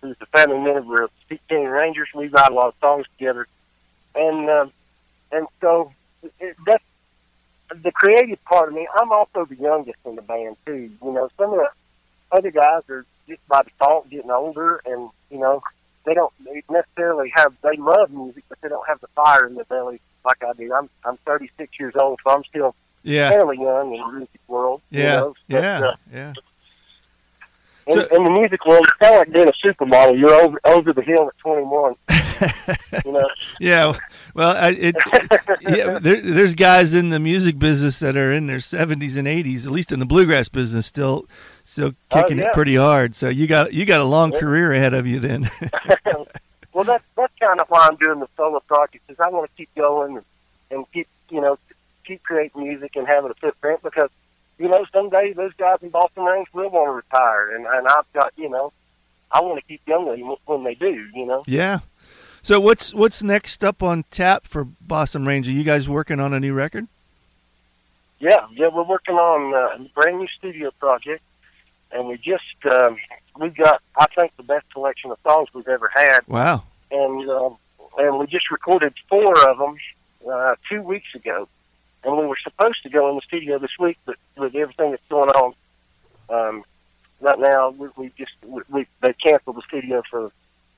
who's 0.02 0.16
a 0.20 0.26
founding 0.26 0.64
member 0.64 1.02
of 1.02 1.11
Steep 1.25 1.40
Canyon 1.49 1.70
Rangers. 1.70 2.09
We 2.14 2.28
write 2.28 2.50
a 2.50 2.54
lot 2.54 2.68
of 2.68 2.75
songs 2.78 3.06
together, 3.16 3.47
and 4.14 4.50
um, 4.50 4.73
and 5.32 5.47
so 5.62 5.92
it, 6.40 6.56
that's 6.66 6.85
the 7.75 7.90
creative 7.90 8.44
part 8.44 8.68
of 8.68 8.75
me. 8.75 8.87
I'm 8.94 9.12
also 9.12 9.47
the 9.47 9.56
youngest 9.56 9.99
in 10.04 10.16
the 10.16 10.23
band 10.23 10.56
too. 10.66 10.90
You 11.02 11.12
know, 11.12 11.30
some 11.38 11.54
of 11.54 11.61
the 11.61 11.70
other 12.32 12.50
guys 12.50 12.82
are 12.90 13.06
just 13.26 13.47
by 13.49 13.62
default 13.62 14.11
getting 14.11 14.30
older, 14.30 14.82
and 14.85 15.09
you 15.30 15.38
know 15.38 15.62
they 16.04 16.12
don't 16.12 16.35
necessarily 16.68 17.30
have 17.35 17.54
they 17.62 17.76
love 17.76 18.11
music, 18.11 18.44
but 18.50 18.61
they 18.61 18.68
don't 18.68 18.87
have 18.87 19.00
the 19.00 19.09
fire 19.09 19.47
in 19.47 19.54
their 19.54 19.64
belly 19.64 20.02
like 20.23 20.44
I 20.44 20.52
do. 20.52 20.75
I'm 20.75 20.90
I'm 21.02 21.16
36 21.18 21.80
years 21.80 21.97
old, 21.97 22.20
so 22.23 22.30
I'm 22.30 22.44
still 22.44 22.75
Yeah. 23.02 23.30
fairly 23.30 23.57
young 23.59 23.95
in 23.95 24.00
the 24.00 24.07
music 24.12 24.40
world. 24.49 24.83
you 24.90 25.02
Yeah. 25.02 25.16
know, 25.21 25.35
but, 25.49 25.62
Yeah. 25.62 25.80
uh, 25.80 25.95
Yeah. 26.12 26.33
in, 27.87 27.95
So- 27.95 28.07
in 28.16 28.25
the 28.25 28.30
music 28.30 28.64
world, 28.66 28.85
it's 28.85 28.92
kind 28.95 29.14
of 29.14 29.19
like 29.21 29.33
being 29.33 29.49
a 29.49 29.52
supermodel. 29.52 30.19
You're 30.19 30.35
over 30.35 30.61
over 30.64 30.92
the 30.92 31.02
hill 31.02 31.28
at 31.28 31.38
21. 31.38 31.95
You 33.04 33.12
know. 33.12 33.28
Yeah. 33.61 33.99
Well, 34.35 34.57
I, 34.57 34.71
it, 34.71 34.97
yeah, 35.61 35.99
there, 35.99 36.21
there's 36.23 36.54
guys 36.54 36.95
in 36.95 37.11
the 37.11 37.21
music 37.21 37.59
business 37.59 37.99
that 38.00 38.16
are 38.16 38.33
in 38.33 38.47
their 38.47 38.59
70s 38.59 39.16
and 39.19 39.28
80s, 39.28 39.66
at 39.66 39.73
least 39.73 39.92
in 39.92 40.00
the 40.00 40.07
bluegrass 40.07 40.49
business, 40.49 40.87
still 40.87 41.26
still 41.64 41.92
Oh, 42.11 42.22
kicking 42.22 42.38
yeah. 42.38 42.46
it 42.46 42.53
pretty 42.55 42.77
hard. 42.77 43.14
So 43.14 43.29
you 43.29 43.46
got 43.46 43.74
you 43.74 43.85
got 43.85 44.01
a 44.01 44.05
long 44.05 44.33
Yeah. 44.33 44.40
career 44.40 44.72
ahead 44.72 44.94
of 44.94 45.07
you 45.07 45.18
then. 45.20 45.51
well, 46.72 46.85
that's 46.85 47.05
that's 47.16 47.33
kind 47.38 47.61
of 47.61 47.68
why 47.68 47.87
I'm 47.90 47.96
doing 47.96 48.20
the 48.20 48.29
solo 48.37 48.61
project 48.61 49.05
is 49.11 49.20
I 49.20 49.29
want 49.29 49.51
to 49.51 49.57
keep 49.57 49.68
going 49.74 50.16
and, 50.16 50.24
and 50.70 50.92
keep 50.92 51.09
you 51.29 51.40
know 51.42 51.59
keep 52.11 52.23
creating 52.25 52.62
music 52.64 52.96
and 52.96 53.07
having 53.07 53.31
a 53.31 53.35
footprint 53.35 53.81
because 53.85 54.11
you 54.59 54.68
know 54.68 54.85
someday 54.92 55.33
those 55.33 55.53
guys 55.55 55.79
in 55.81 55.90
Balsam 55.90 56.25
Range 56.25 56.49
will 56.53 56.68
want 56.70 56.88
to 56.88 56.92
retire 56.92 57.55
and 57.55 57.64
and 57.66 57.87
I've 57.87 58.12
got 58.12 58.33
you 58.37 58.49
know 58.51 58.73
I 59.31 59.40
want 59.40 59.61
to 59.61 59.64
keep 59.64 59.81
young 59.87 60.07
when- 60.07 60.37
when 60.46 60.64
they 60.64 60.75
do 60.75 61.07
you 61.14 61.25
know 61.27 61.44
yeah. 61.46 61.79
So 62.42 62.59
what's 62.59 62.92
what's 62.92 63.23
next 63.23 63.62
up 63.62 63.81
on 63.83 64.05
tap 64.11 64.46
for 64.46 64.64
Balsam 64.64 65.29
Range? 65.29 65.46
Are 65.49 65.53
you 65.53 65.62
guys 65.62 65.88
working 65.88 66.18
on 66.18 66.33
a 66.35 66.40
new 66.40 66.53
record? 66.53 66.88
yeah 68.18 68.46
yeah 68.53 68.68
we're 68.68 68.83
working 68.85 69.14
on 69.16 69.55
uh, 69.55 69.83
a 69.85 69.88
brand 69.94 70.18
new 70.18 70.29
studio 70.29 70.70
project 70.79 71.23
and 71.92 72.07
we 72.09 72.16
just 72.18 72.44
um, 72.70 72.96
we've 73.38 73.55
got 73.57 73.81
I 73.96 74.07
think 74.16 74.37
the 74.37 74.42
best 74.42 74.66
collection 74.73 75.11
of 75.11 75.18
songs 75.23 75.49
we've 75.55 75.68
ever 75.68 75.90
had 75.94 76.20
Wow. 76.27 76.64
and 76.90 77.31
um, 77.31 77.57
and 77.99 78.18
we 78.18 78.27
just 78.27 78.51
recorded 78.51 78.94
four 79.09 79.38
of 79.49 79.59
them 79.59 79.77
uh, 80.31 80.55
two 80.68 80.83
weeks 80.83 81.14
ago, 81.14 81.49
and 82.04 82.16
we 82.16 82.26
were 82.26 82.36
supposed 82.42 82.82
to 82.82 82.88
go 82.88 83.08
in 83.10 83.16
the 83.16 83.22
studio 83.22 83.58
this 83.58 83.78
week, 83.78 83.98
but 84.06 84.16
with 84.36 84.54
everything 84.54 84.90
that's 84.92 85.02
going 85.08 85.30
on 85.30 85.54
um, 86.28 86.64
right 87.20 87.38
now, 87.38 87.70
we, 87.70 87.88
we 87.96 88.10
just 88.16 88.32
we, 88.46 88.62
we 88.68 88.86
they 89.00 89.12
canceled 89.14 89.56
the 89.56 89.62
studio 89.62 90.02
for 90.10 90.26
a 90.26 90.30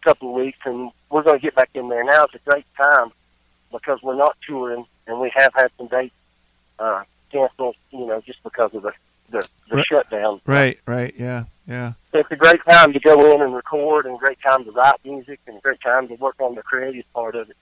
couple 0.03 0.31
of 0.31 0.35
weeks, 0.45 0.59
and 0.65 0.91
we're 1.11 1.23
going 1.23 1.39
to 1.39 1.43
get 1.43 1.55
back 1.55 1.71
in 1.75 1.89
there 1.89 2.05
now. 2.05 2.25
It's 2.25 2.35
a 2.35 2.51
great 2.51 2.67
time 2.77 3.11
because 3.71 4.03
we're 4.03 4.17
not 4.17 4.37
touring, 4.47 4.85
and 5.07 5.21
we 5.21 5.31
have 5.35 5.53
had 5.55 5.71
some 5.79 5.89
dates 5.89 6.15
uh, 6.79 7.05
canceled, 7.31 7.77
you 7.91 8.07
know, 8.07 8.21
just 8.21 8.43
because 8.43 8.75
of 8.75 8.83
the 8.83 8.93
the, 9.31 9.49
the 9.71 9.77
Right. 9.77 9.87
shutdown. 9.87 10.41
Right. 10.45 10.79
Right. 10.87 11.15
Yeah. 11.17 11.45
Yeah. 11.67 11.93
It's 12.13 12.31
a 12.31 12.37
great 12.37 12.61
time 12.69 12.93
to 12.93 13.01
go 13.01 13.35
in 13.35 13.41
and 13.41 13.55
record, 13.55 14.05
and 14.05 14.17
a 14.17 14.19
great 14.19 14.39
time 14.43 14.65
to 14.65 14.71
write 14.73 14.97
music, 15.05 15.41
and 15.47 15.57
a 15.57 15.61
great 15.61 15.81
time 15.81 16.09
to 16.09 16.15
work 16.17 16.35
on 16.41 16.55
the 16.55 16.63
creative 16.63 17.11
part 17.15 17.35
of 17.37 17.49
it. 17.49 17.57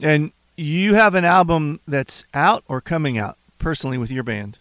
And 0.00 0.32
you 0.56 0.94
have 0.94 1.14
an 1.14 1.24
album 1.24 1.80
that's 1.86 2.24
out 2.34 2.64
or 2.68 2.80
coming 2.80 3.18
out 3.18 3.36
personally 3.58 3.98
with 3.98 4.10
your 4.10 4.22
band. 4.22 4.58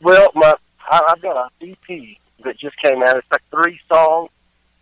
Well, 0.00 0.30
my 0.34 0.54
I, 0.88 1.00
I've 1.08 1.22
got 1.22 1.50
a 1.60 1.70
EP 1.70 2.16
that 2.44 2.58
just 2.58 2.76
came 2.78 3.02
out. 3.02 3.16
It's 3.16 3.26
like 3.30 3.42
three 3.50 3.80
songs, 3.88 4.30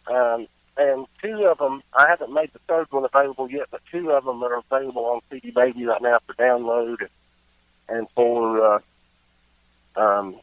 um, 0.09 0.47
and 0.77 1.07
two 1.23 1.47
of 1.47 1.59
them 1.59 1.83
I 1.95 2.09
haven't 2.09 2.33
made 2.33 2.53
the 2.53 2.59
third 2.69 2.87
one 2.91 3.05
available 3.05 3.51
yet, 3.51 3.69
but 3.71 3.81
two 3.91 4.11
of 4.11 4.25
them 4.25 4.43
are 4.43 4.59
available 4.59 5.05
on 5.07 5.21
CD 5.31 5.51
Baby 5.51 5.87
right 5.87 6.03
now 6.03 6.19
for 6.27 6.35
download 6.35 7.01
and, 7.01 7.09
and 7.89 8.07
for 8.15 8.61
uh, 8.65 8.79
um, 9.97 10.37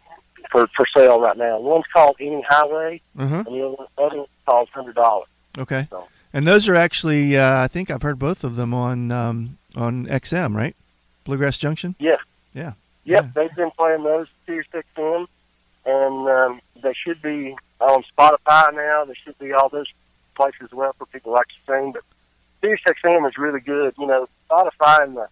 for 0.51 0.67
for 0.75 0.85
sale 0.95 1.19
right 1.21 1.37
now. 1.37 1.59
One's 1.59 1.85
called 1.93 2.15
Any 2.19 2.41
Highway, 2.41 3.01
Uh-huh. 3.17 3.43
and 3.45 3.55
the 3.55 3.67
other 3.67 3.85
other 3.97 4.17
one's 4.17 4.29
called 4.45 4.69
Hundred 4.69 4.95
Dollars. 4.95 5.27
Okay. 5.57 5.87
So- 5.89 6.07
And 6.33 6.47
those 6.47 6.69
are 6.69 6.75
actually, 6.75 7.35
uh, 7.37 7.57
I 7.59 7.67
think 7.67 7.91
I've 7.91 8.01
heard 8.01 8.17
both 8.17 8.45
of 8.45 8.55
them 8.55 8.73
on 8.73 9.11
um, 9.11 9.57
on 9.75 10.05
XM, 10.07 10.55
right? 10.55 10.75
Bluegrass 11.23 11.57
Junction. 11.57 11.95
Yeah. 11.99 12.17
Yeah. 12.53 12.73
Yep, 13.05 13.23
Yeah. 13.23 13.29
they've 13.33 13.55
been 13.55 13.71
playing 13.71 14.03
those 14.03 14.27
Sirius 14.45 14.67
XM, 14.73 15.27
and 15.85 16.29
um, 16.29 16.61
they 16.81 16.93
should 16.93 17.21
be 17.21 17.55
on 17.79 18.03
Spotify 18.17 18.73
now. 18.75 19.05
They 19.05 19.13
should 19.23 19.37
be 19.39 19.53
all 19.53 19.69
those 19.69 19.87
places 20.35 20.61
as 20.63 20.71
well 20.71 20.93
for 20.97 21.05
people 21.07 21.31
like 21.33 21.47
to 21.47 21.53
sing. 21.73 21.91
But 21.93 22.03
Sirius 22.61 22.81
XM 22.85 23.27
is 23.27 23.37
really 23.37 23.59
good. 23.61 23.93
You 23.97 24.07
know, 24.07 24.27
Spotify 24.49 25.03
and 25.03 25.17
the 25.17 25.27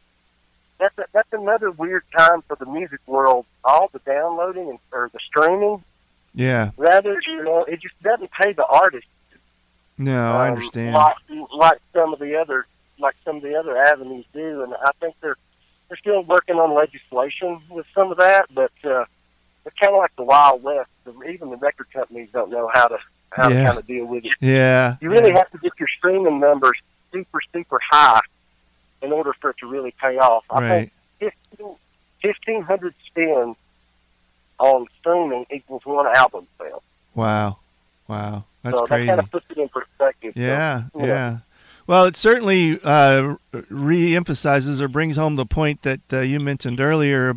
that's 0.79 0.97
a, 0.97 1.05
that's 1.11 1.33
another 1.33 1.71
weird 1.71 2.03
time 2.15 2.41
for 2.43 2.55
the 2.55 2.65
music 2.65 3.01
world. 3.05 3.45
All 3.65 3.89
the 3.91 3.99
downloading 3.99 4.69
and 4.69 4.79
or 4.93 5.09
the 5.11 5.19
streaming, 5.19 5.83
Yeah. 6.33 6.71
rather, 6.77 7.19
you 7.27 7.43
know, 7.43 7.65
it 7.65 7.81
just 7.81 8.01
doesn't 8.01 8.31
pay 8.31 8.53
the 8.53 8.65
artist. 8.65 9.05
No, 9.97 10.31
I 10.31 10.47
um, 10.47 10.53
understand. 10.53 10.95
Like, 10.95 11.17
like 11.53 11.79
some 11.93 12.13
of 12.13 12.19
the 12.19 12.37
other, 12.39 12.65
like 12.99 13.15
some 13.25 13.37
of 13.37 13.41
the 13.41 13.55
other 13.55 13.77
avenues 13.77 14.25
do, 14.33 14.63
and 14.63 14.73
I 14.73 14.91
think 14.99 15.15
they're 15.21 15.37
they're 15.87 15.97
still 15.97 16.21
working 16.23 16.57
on 16.57 16.73
legislation 16.75 17.59
with 17.69 17.85
some 17.95 18.11
of 18.11 18.17
that, 18.17 18.45
but 18.53 18.71
uh, 18.83 19.05
it's 19.65 19.75
kind 19.79 19.93
of 19.93 19.97
like 19.99 20.15
the 20.15 20.23
Wild 20.23 20.61
West. 20.61 20.89
The, 21.05 21.13
even 21.23 21.49
the 21.49 21.57
record 21.57 21.87
companies 21.91 22.29
don't 22.31 22.51
know 22.51 22.69
how 22.73 22.87
to 22.87 22.97
how 23.31 23.49
Yeah. 23.49 23.57
to 23.61 23.65
kind 23.65 23.77
of 23.79 23.87
deal 23.87 24.05
with 24.05 24.25
it. 24.25 24.33
Yeah. 24.39 24.95
You 25.01 25.09
really 25.09 25.29
yeah. 25.31 25.37
have 25.39 25.51
to 25.51 25.57
get 25.57 25.73
your 25.79 25.87
streaming 25.97 26.39
numbers 26.39 26.77
super 27.11 27.39
super 27.53 27.79
high 27.89 28.21
in 29.01 29.11
order 29.11 29.33
for 29.33 29.51
it 29.51 29.57
to 29.59 29.67
really 29.67 29.91
pay 29.99 30.17
off. 30.17 30.43
I 30.49 30.59
Right. 30.61 30.91
think 31.19 31.33
15 31.57 31.75
1,500 32.21 32.93
spins 33.07 33.55
on 34.59 34.85
streaming 34.99 35.45
equals 35.51 35.85
one 35.85 36.05
album 36.07 36.47
sale. 36.59 36.83
Wow. 37.15 37.57
Wow. 38.07 38.43
That's 38.63 38.77
so 38.77 38.85
crazy. 38.87 39.05
that 39.07 39.11
kind 39.15 39.19
of 39.25 39.31
puts 39.31 39.45
it 39.51 39.57
in 39.57 39.69
perspective. 39.69 40.33
So, 40.35 40.41
Yeah, 40.41 40.83
know. 40.93 41.05
Well, 41.89 42.05
it 42.05 42.15
certainly 42.15 42.79
uh, 42.83 43.33
re-emphasizes 43.67 44.79
or 44.79 44.87
brings 44.87 45.15
home 45.15 45.37
the 45.37 45.45
point 45.47 45.81
that 45.81 46.01
uh, 46.13 46.19
you 46.19 46.39
mentioned 46.39 46.79
earlier 46.79 47.33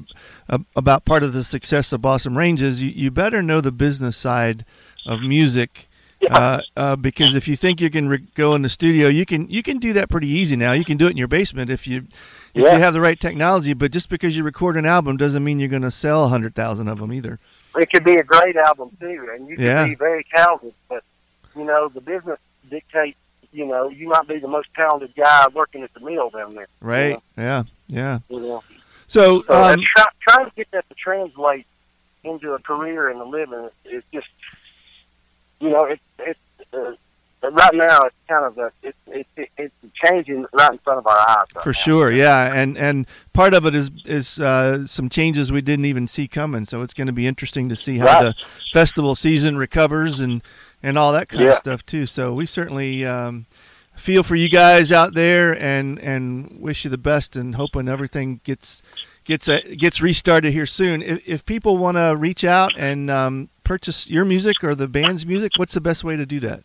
about 0.76 1.06
part 1.06 1.22
of 1.22 1.32
the 1.32 1.42
success 1.42 1.90
of 1.90 2.02
Balsam 2.02 2.36
Range's. 2.36 2.82
You, 2.82 2.90
you 2.90 3.10
better 3.10 3.40
know 3.42 3.62
the 3.62 3.72
business 3.72 4.14
side 4.14 4.66
of 5.06 5.22
music 5.22 5.88
uh, 6.30 6.60
uh, 6.76 6.96
because 6.96 7.34
if 7.34 7.48
you 7.48 7.56
think 7.56 7.80
you 7.80 7.88
can 7.88 8.10
re- 8.10 8.26
go 8.34 8.54
in 8.54 8.60
the 8.60 8.68
studio, 8.68 9.08
you 9.08 9.24
can 9.24 9.48
you 9.48 9.62
can 9.62 9.78
do 9.78 9.94
that 9.94 10.10
pretty 10.10 10.28
easy 10.28 10.54
now. 10.54 10.72
You 10.72 10.84
can 10.84 10.98
do 10.98 11.06
it 11.06 11.12
in 11.12 11.16
your 11.16 11.28
basement 11.28 11.70
if 11.70 11.86
you 11.86 12.06
if 12.52 12.62
Yeah. 12.62 12.74
you 12.74 12.78
have 12.80 12.92
the 12.92 13.00
right 13.00 13.18
technology. 13.18 13.72
But 13.72 13.90
just 13.90 14.10
because 14.10 14.36
you 14.36 14.44
record 14.44 14.76
an 14.76 14.84
album 14.84 15.16
doesn't 15.16 15.42
mean 15.42 15.60
you're 15.60 15.70
going 15.70 15.80
to 15.80 15.90
sell 15.90 16.26
a 16.26 16.28
hundred 16.28 16.54
thousand 16.54 16.88
of 16.88 16.98
them 16.98 17.10
either. 17.10 17.38
it 17.78 17.90
could 17.90 18.04
be 18.04 18.16
a 18.16 18.22
great 18.22 18.56
album 18.56 18.90
too, 19.00 19.30
and 19.34 19.48
you 19.48 19.56
could 19.56 19.64
Yeah. 19.64 19.86
be 19.86 19.94
very 19.94 20.24
talented. 20.24 20.74
But 20.90 21.04
you 21.56 21.64
know, 21.64 21.88
the 21.88 22.02
business 22.02 22.38
dictates. 22.68 23.16
You 23.52 23.66
know, 23.66 23.88
you 23.90 24.08
might 24.08 24.26
be 24.26 24.38
the 24.38 24.48
most 24.48 24.68
talented 24.74 25.14
guy 25.14 25.46
working 25.52 25.82
at 25.82 25.92
the 25.94 26.00
mill 26.00 26.30
down 26.30 26.54
there. 26.54 26.68
Right? 26.80 27.20
Yeah. 27.36 27.64
Yeah. 27.86 28.20
You 28.30 28.40
know, 28.40 28.62
So, 29.08 29.42
so 29.42 29.54
um, 29.54 29.72
and 29.74 29.82
try, 29.82 30.04
trying 30.26 30.46
to 30.46 30.52
get 30.56 30.70
that 30.70 30.88
to 30.88 30.94
translate 30.94 31.66
into 32.24 32.52
a 32.54 32.58
career 32.58 33.08
and 33.08 33.20
a 33.20 33.24
living 33.24 33.68
is 33.84 34.02
just, 34.12 34.28
you 35.60 35.68
know, 35.70 35.84
it 35.84 36.00
it 36.18 36.36
uh, 36.72 36.92
right 37.50 37.74
now 37.74 38.02
it's 38.04 38.14
kind 38.28 38.44
of 38.46 38.56
a 38.56 38.72
it, 38.82 38.94
it, 39.08 39.26
it 39.36 39.50
it's 39.58 39.74
changing 40.04 40.46
right 40.54 40.72
in 40.72 40.78
front 40.78 40.98
of 40.98 41.06
our 41.06 41.18
eyes. 41.18 41.44
right 41.54 41.62
For 41.64 41.70
now. 41.70 41.72
sure, 41.72 42.10
yeah, 42.12 42.54
and 42.54 42.78
and 42.78 43.06
part 43.32 43.52
of 43.54 43.66
it 43.66 43.74
is 43.74 43.90
is 44.06 44.38
uh, 44.38 44.86
some 44.86 45.08
changes 45.08 45.52
we 45.52 45.60
didn't 45.60 45.84
even 45.84 46.06
see 46.06 46.26
coming. 46.28 46.64
So 46.64 46.82
it's 46.82 46.94
going 46.94 47.08
to 47.08 47.12
be 47.12 47.26
interesting 47.26 47.68
to 47.68 47.76
see 47.76 47.98
how 47.98 48.06
Right. 48.06 48.22
the 48.22 48.34
festival 48.72 49.14
season 49.14 49.58
recovers 49.58 50.20
and 50.20 50.42
and 50.82 50.98
all 50.98 51.12
that 51.12 51.28
kind 51.28 51.48
of 51.48 51.54
stuff 51.54 51.84
too. 51.86 52.06
So 52.06 52.32
we 52.34 52.46
certainly 52.46 53.04
um, 53.04 53.46
feel 53.94 54.22
for 54.22 54.36
you 54.36 54.48
guys 54.48 54.90
out 54.90 55.14
there 55.14 55.52
and 55.52 55.98
and 55.98 56.60
wish 56.60 56.84
you 56.84 56.90
the 56.90 56.98
best 56.98 57.36
and 57.36 57.54
hoping 57.54 57.88
everything 57.88 58.40
gets 58.44 58.82
gets 59.24 59.48
uh, 59.48 59.60
gets 59.76 60.00
restarted 60.00 60.52
here 60.52 60.66
soon. 60.66 61.02
If, 61.02 61.26
if 61.26 61.46
people 61.46 61.76
want 61.78 61.96
to 61.96 62.14
reach 62.16 62.44
out 62.44 62.72
and 62.76 63.10
um, 63.10 63.48
purchase 63.64 64.10
your 64.10 64.24
music 64.24 64.62
or 64.62 64.74
the 64.74 64.88
band's 64.88 65.24
music, 65.26 65.52
what's 65.56 65.74
the 65.74 65.80
best 65.80 66.04
way 66.04 66.16
to 66.16 66.26
do 66.26 66.40
that? 66.40 66.64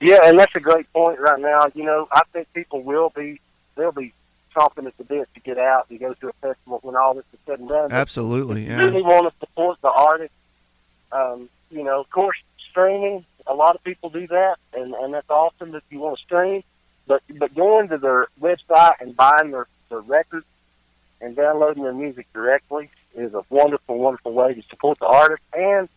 Yeah, 0.00 0.20
and 0.24 0.38
that's 0.38 0.54
a 0.54 0.60
great 0.60 0.92
point 0.92 1.18
right 1.18 1.40
now. 1.40 1.70
You 1.74 1.84
know, 1.84 2.08
I 2.12 2.22
think 2.32 2.52
people 2.52 2.82
will 2.82 3.10
be 3.10 3.40
they'll 3.76 3.92
be 3.92 4.12
chomping 4.54 4.86
at 4.86 4.96
the 4.96 5.04
bit 5.04 5.28
to 5.34 5.40
get 5.40 5.58
out 5.58 5.86
and 5.90 5.98
go 5.98 6.14
to 6.14 6.28
a 6.28 6.32
festival 6.34 6.80
when 6.82 6.96
all 6.96 7.14
this 7.14 7.24
is 7.32 7.38
said 7.46 7.60
and 7.60 7.68
done. 7.68 7.92
Absolutely, 7.92 8.66
yeah, 8.66 8.78
really 8.78 9.02
want 9.02 9.32
to 9.32 9.38
support 9.46 9.78
the 9.80 9.90
artist, 9.90 10.32
um, 11.12 11.48
you 11.70 11.82
know, 11.82 12.00
of 12.00 12.10
course, 12.10 12.36
streaming. 12.76 13.24
A 13.46 13.54
lot 13.54 13.74
of 13.74 13.82
people 13.84 14.10
do 14.10 14.26
that, 14.26 14.58
and 14.74 14.92
and 14.94 15.14
that's 15.14 15.30
awesome 15.30 15.74
if 15.74 15.82
you 15.90 16.00
want 16.00 16.18
to 16.18 16.22
stream. 16.22 16.62
But 17.06 17.22
but 17.38 17.54
going 17.54 17.88
to 17.88 17.98
their 17.98 18.26
website 18.40 18.94
and 19.00 19.16
buying 19.16 19.50
their 19.52 19.66
their 19.88 20.00
records 20.00 20.46
and 21.20 21.34
downloading 21.34 21.84
their 21.84 21.94
music 21.94 22.26
directly 22.34 22.90
is 23.14 23.32
a 23.32 23.42
wonderful, 23.48 23.98
wonderful 23.98 24.32
way 24.32 24.52
to 24.54 24.62
support 24.68 24.98
the 24.98 25.06
artist. 25.06 25.42
And 25.56 25.88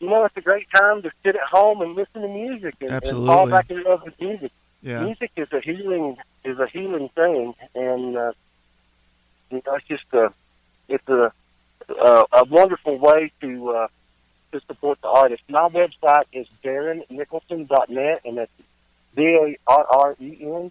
you 0.00 0.10
know, 0.10 0.24
it's 0.24 0.36
a 0.36 0.42
great 0.42 0.66
time 0.70 1.00
to 1.02 1.10
sit 1.24 1.36
at 1.36 1.42
home 1.42 1.80
and 1.80 1.94
listen 1.94 2.20
to 2.20 2.28
music 2.28 2.74
and, 2.82 3.02
and 3.02 3.26
fall 3.26 3.48
back 3.48 3.70
in 3.70 3.82
love 3.84 4.02
with 4.04 4.20
music. 4.20 4.52
yeah, 4.82 5.04
Music 5.04 5.30
is 5.36 5.50
a 5.52 5.60
healing 5.60 6.18
is 6.44 6.58
a 6.58 6.66
healing 6.66 7.08
thing, 7.10 7.54
and 7.74 8.16
uh, 8.16 8.32
you 9.50 9.62
know, 9.64 9.74
it's 9.74 9.86
just 9.86 10.04
a 10.12 10.32
it's 10.88 11.08
a 11.08 11.32
a, 11.88 12.24
a 12.32 12.44
wonderful 12.44 12.98
way 12.98 13.30
to 13.40 13.70
uh, 13.70 13.88
to 14.60 14.66
support 14.66 15.00
the 15.02 15.08
artist. 15.08 15.42
My 15.48 15.68
website 15.68 16.24
is 16.32 16.46
darrennicholson.net, 16.64 18.20
and 18.24 18.38
that's 18.38 18.50
D 19.14 19.22
A 19.26 19.56
R 19.66 19.86
R 19.88 20.16
E 20.20 20.36
N, 20.40 20.70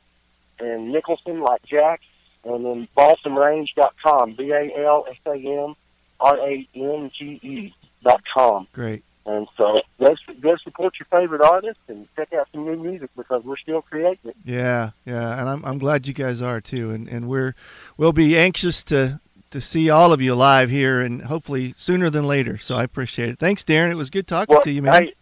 and 0.59 0.91
Nicholson 0.91 1.41
like 1.41 1.63
Jack, 1.65 2.01
and 2.43 2.65
then 2.65 2.87
balsamrange.com, 2.97 4.33
B 4.33 4.51
A 4.51 4.85
L 4.85 5.05
S 5.09 5.17
A 5.25 5.35
M 5.35 5.75
R 6.19 6.37
A 6.39 6.67
N 6.73 7.11
G 7.17 7.39
E 7.41 7.73
dot 8.03 8.21
com. 8.33 8.67
great. 8.73 9.03
And 9.27 9.47
so 9.57 9.81
go, 9.99 10.15
go 10.39 10.55
support 10.57 10.93
your 10.99 11.07
favorite 11.09 11.41
artist 11.41 11.79
and 11.87 12.07
check 12.15 12.31
out 12.33 12.47
some 12.51 12.63
new 12.63 12.75
music 12.75 13.09
because 13.17 13.43
we're 13.43 13.57
still 13.57 13.81
creating 13.81 14.19
it. 14.29 14.35
Yeah, 14.45 14.91
yeah, 15.03 15.39
and 15.39 15.49
I'm 15.49 15.65
I'm 15.65 15.79
glad 15.79 16.05
you 16.05 16.13
guys 16.13 16.43
are 16.43 16.61
too, 16.61 16.91
and 16.91 17.07
and 17.07 17.27
we're 17.27 17.55
we'll 17.97 18.13
be 18.13 18.37
anxious 18.37 18.83
to 18.85 19.19
to 19.55 19.61
see 19.61 19.89
all 19.89 20.11
of 20.11 20.21
you 20.21 20.35
live 20.35 20.69
here, 20.69 20.99
and 20.99 21.23
hopefully 21.23 21.73
sooner 21.77 22.09
than 22.09 22.25
later. 22.25 22.57
So 22.57 22.75
I 22.75 22.83
appreciate 22.83 23.29
it. 23.29 23.39
Thanks, 23.39 23.63
Darren. 23.63 23.89
It 23.89 23.95
was 23.95 24.09
good 24.09 24.27
talking 24.27 24.53
Well, 24.53 24.61
to 24.63 24.71
you, 24.71 24.81
man. 24.81 25.03
Hey, 25.03 25.13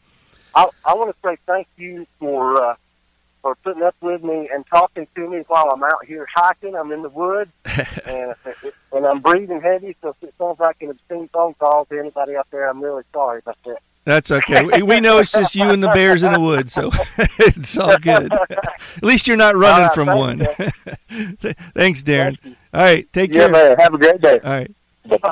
I, 0.56 0.68
I 0.84 0.96
want 0.96 1.16
to 1.16 1.18
say 1.24 1.38
thank 1.46 1.68
you 1.78 2.08
for 2.20 2.60
uh, 2.60 2.76
for 3.44 3.54
putting 3.56 3.84
up 3.84 3.96
with 4.02 4.24
me 4.24 4.50
and 4.52 4.66
talking 4.66 5.08
to 5.14 5.30
me 5.30 5.44
while 5.48 5.70
I'm 5.70 5.84
out 5.84 6.04
here 6.06 6.28
hiking. 6.34 6.76
I'm 6.76 6.92
in 6.92 7.04
the 7.04 7.10
woods 7.10 7.52
and 8.08 8.34
and 8.92 9.06
I'm 9.06 9.20
breathing 9.20 9.62
heavy, 9.62 9.96
so 10.02 10.10
if 10.10 10.30
it 10.30 10.34
sounds 10.40 10.60
like 10.60 10.82
an 10.82 10.90
obscene 10.90 11.28
phone 11.28 11.54
call 11.54 11.86
to 11.86 12.00
anybody 12.00 12.36
out 12.36 12.48
there, 12.50 12.68
I'm 12.68 12.82
really 12.82 13.04
sorry 13.14 13.40
about 13.40 13.58
that. 13.66 13.78
That's 14.06 14.32
okay. 14.32 14.64
We, 14.66 14.82
we 14.84 15.00
know 15.00 15.20
it's 15.20 15.32
just 15.32 15.56
you 15.56 15.70
and 15.70 15.82
the 15.82 15.88
bears 15.90 16.24
in 16.24 16.34
the 16.34 16.40
woods, 16.40 16.74
so 16.74 16.92
it's 17.40 17.78
all 17.78 17.98
good. 17.98 18.34
At 18.34 19.04
least 19.04 19.28
you're 19.28 19.38
not 19.38 19.56
running 19.56 19.88
All 19.88 20.06
right, 20.06 20.16
from 20.36 20.46
thanks, 20.48 20.60
one. 21.40 21.56
Thanks, 21.74 22.04
Darren. 22.04 22.38
Thank. 22.42 22.58
All 22.74 22.82
right, 22.82 23.14
take 23.14 23.32
Yeah, 23.32 23.44
care. 23.48 23.52
man. 23.52 23.78
Have 23.80 23.94
a 23.94 23.98
great 23.98 24.20
day. 24.20 24.40
All 24.44 24.52
right. 24.52 24.72
Bye-bye. 25.08 25.32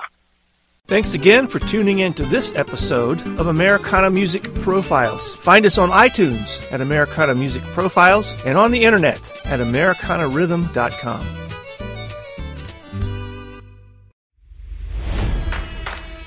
Thanks 0.87 1.13
again 1.13 1.47
for 1.47 1.59
tuning 1.59 1.99
in 1.99 2.13
to 2.13 2.23
this 2.23 2.53
episode 2.55 3.21
of 3.39 3.47
Americana 3.47 4.09
Music 4.09 4.53
Profiles. 4.55 5.35
Find 5.35 5.65
us 5.65 5.77
on 5.77 5.89
iTunes 5.89 6.69
at 6.71 6.81
Americana 6.81 7.33
Music 7.35 7.61
Profiles 7.63 8.33
and 8.45 8.57
on 8.57 8.71
the 8.71 8.83
internet 8.83 9.33
at 9.45 9.59
AmericanaRhythm.com. 9.61 11.40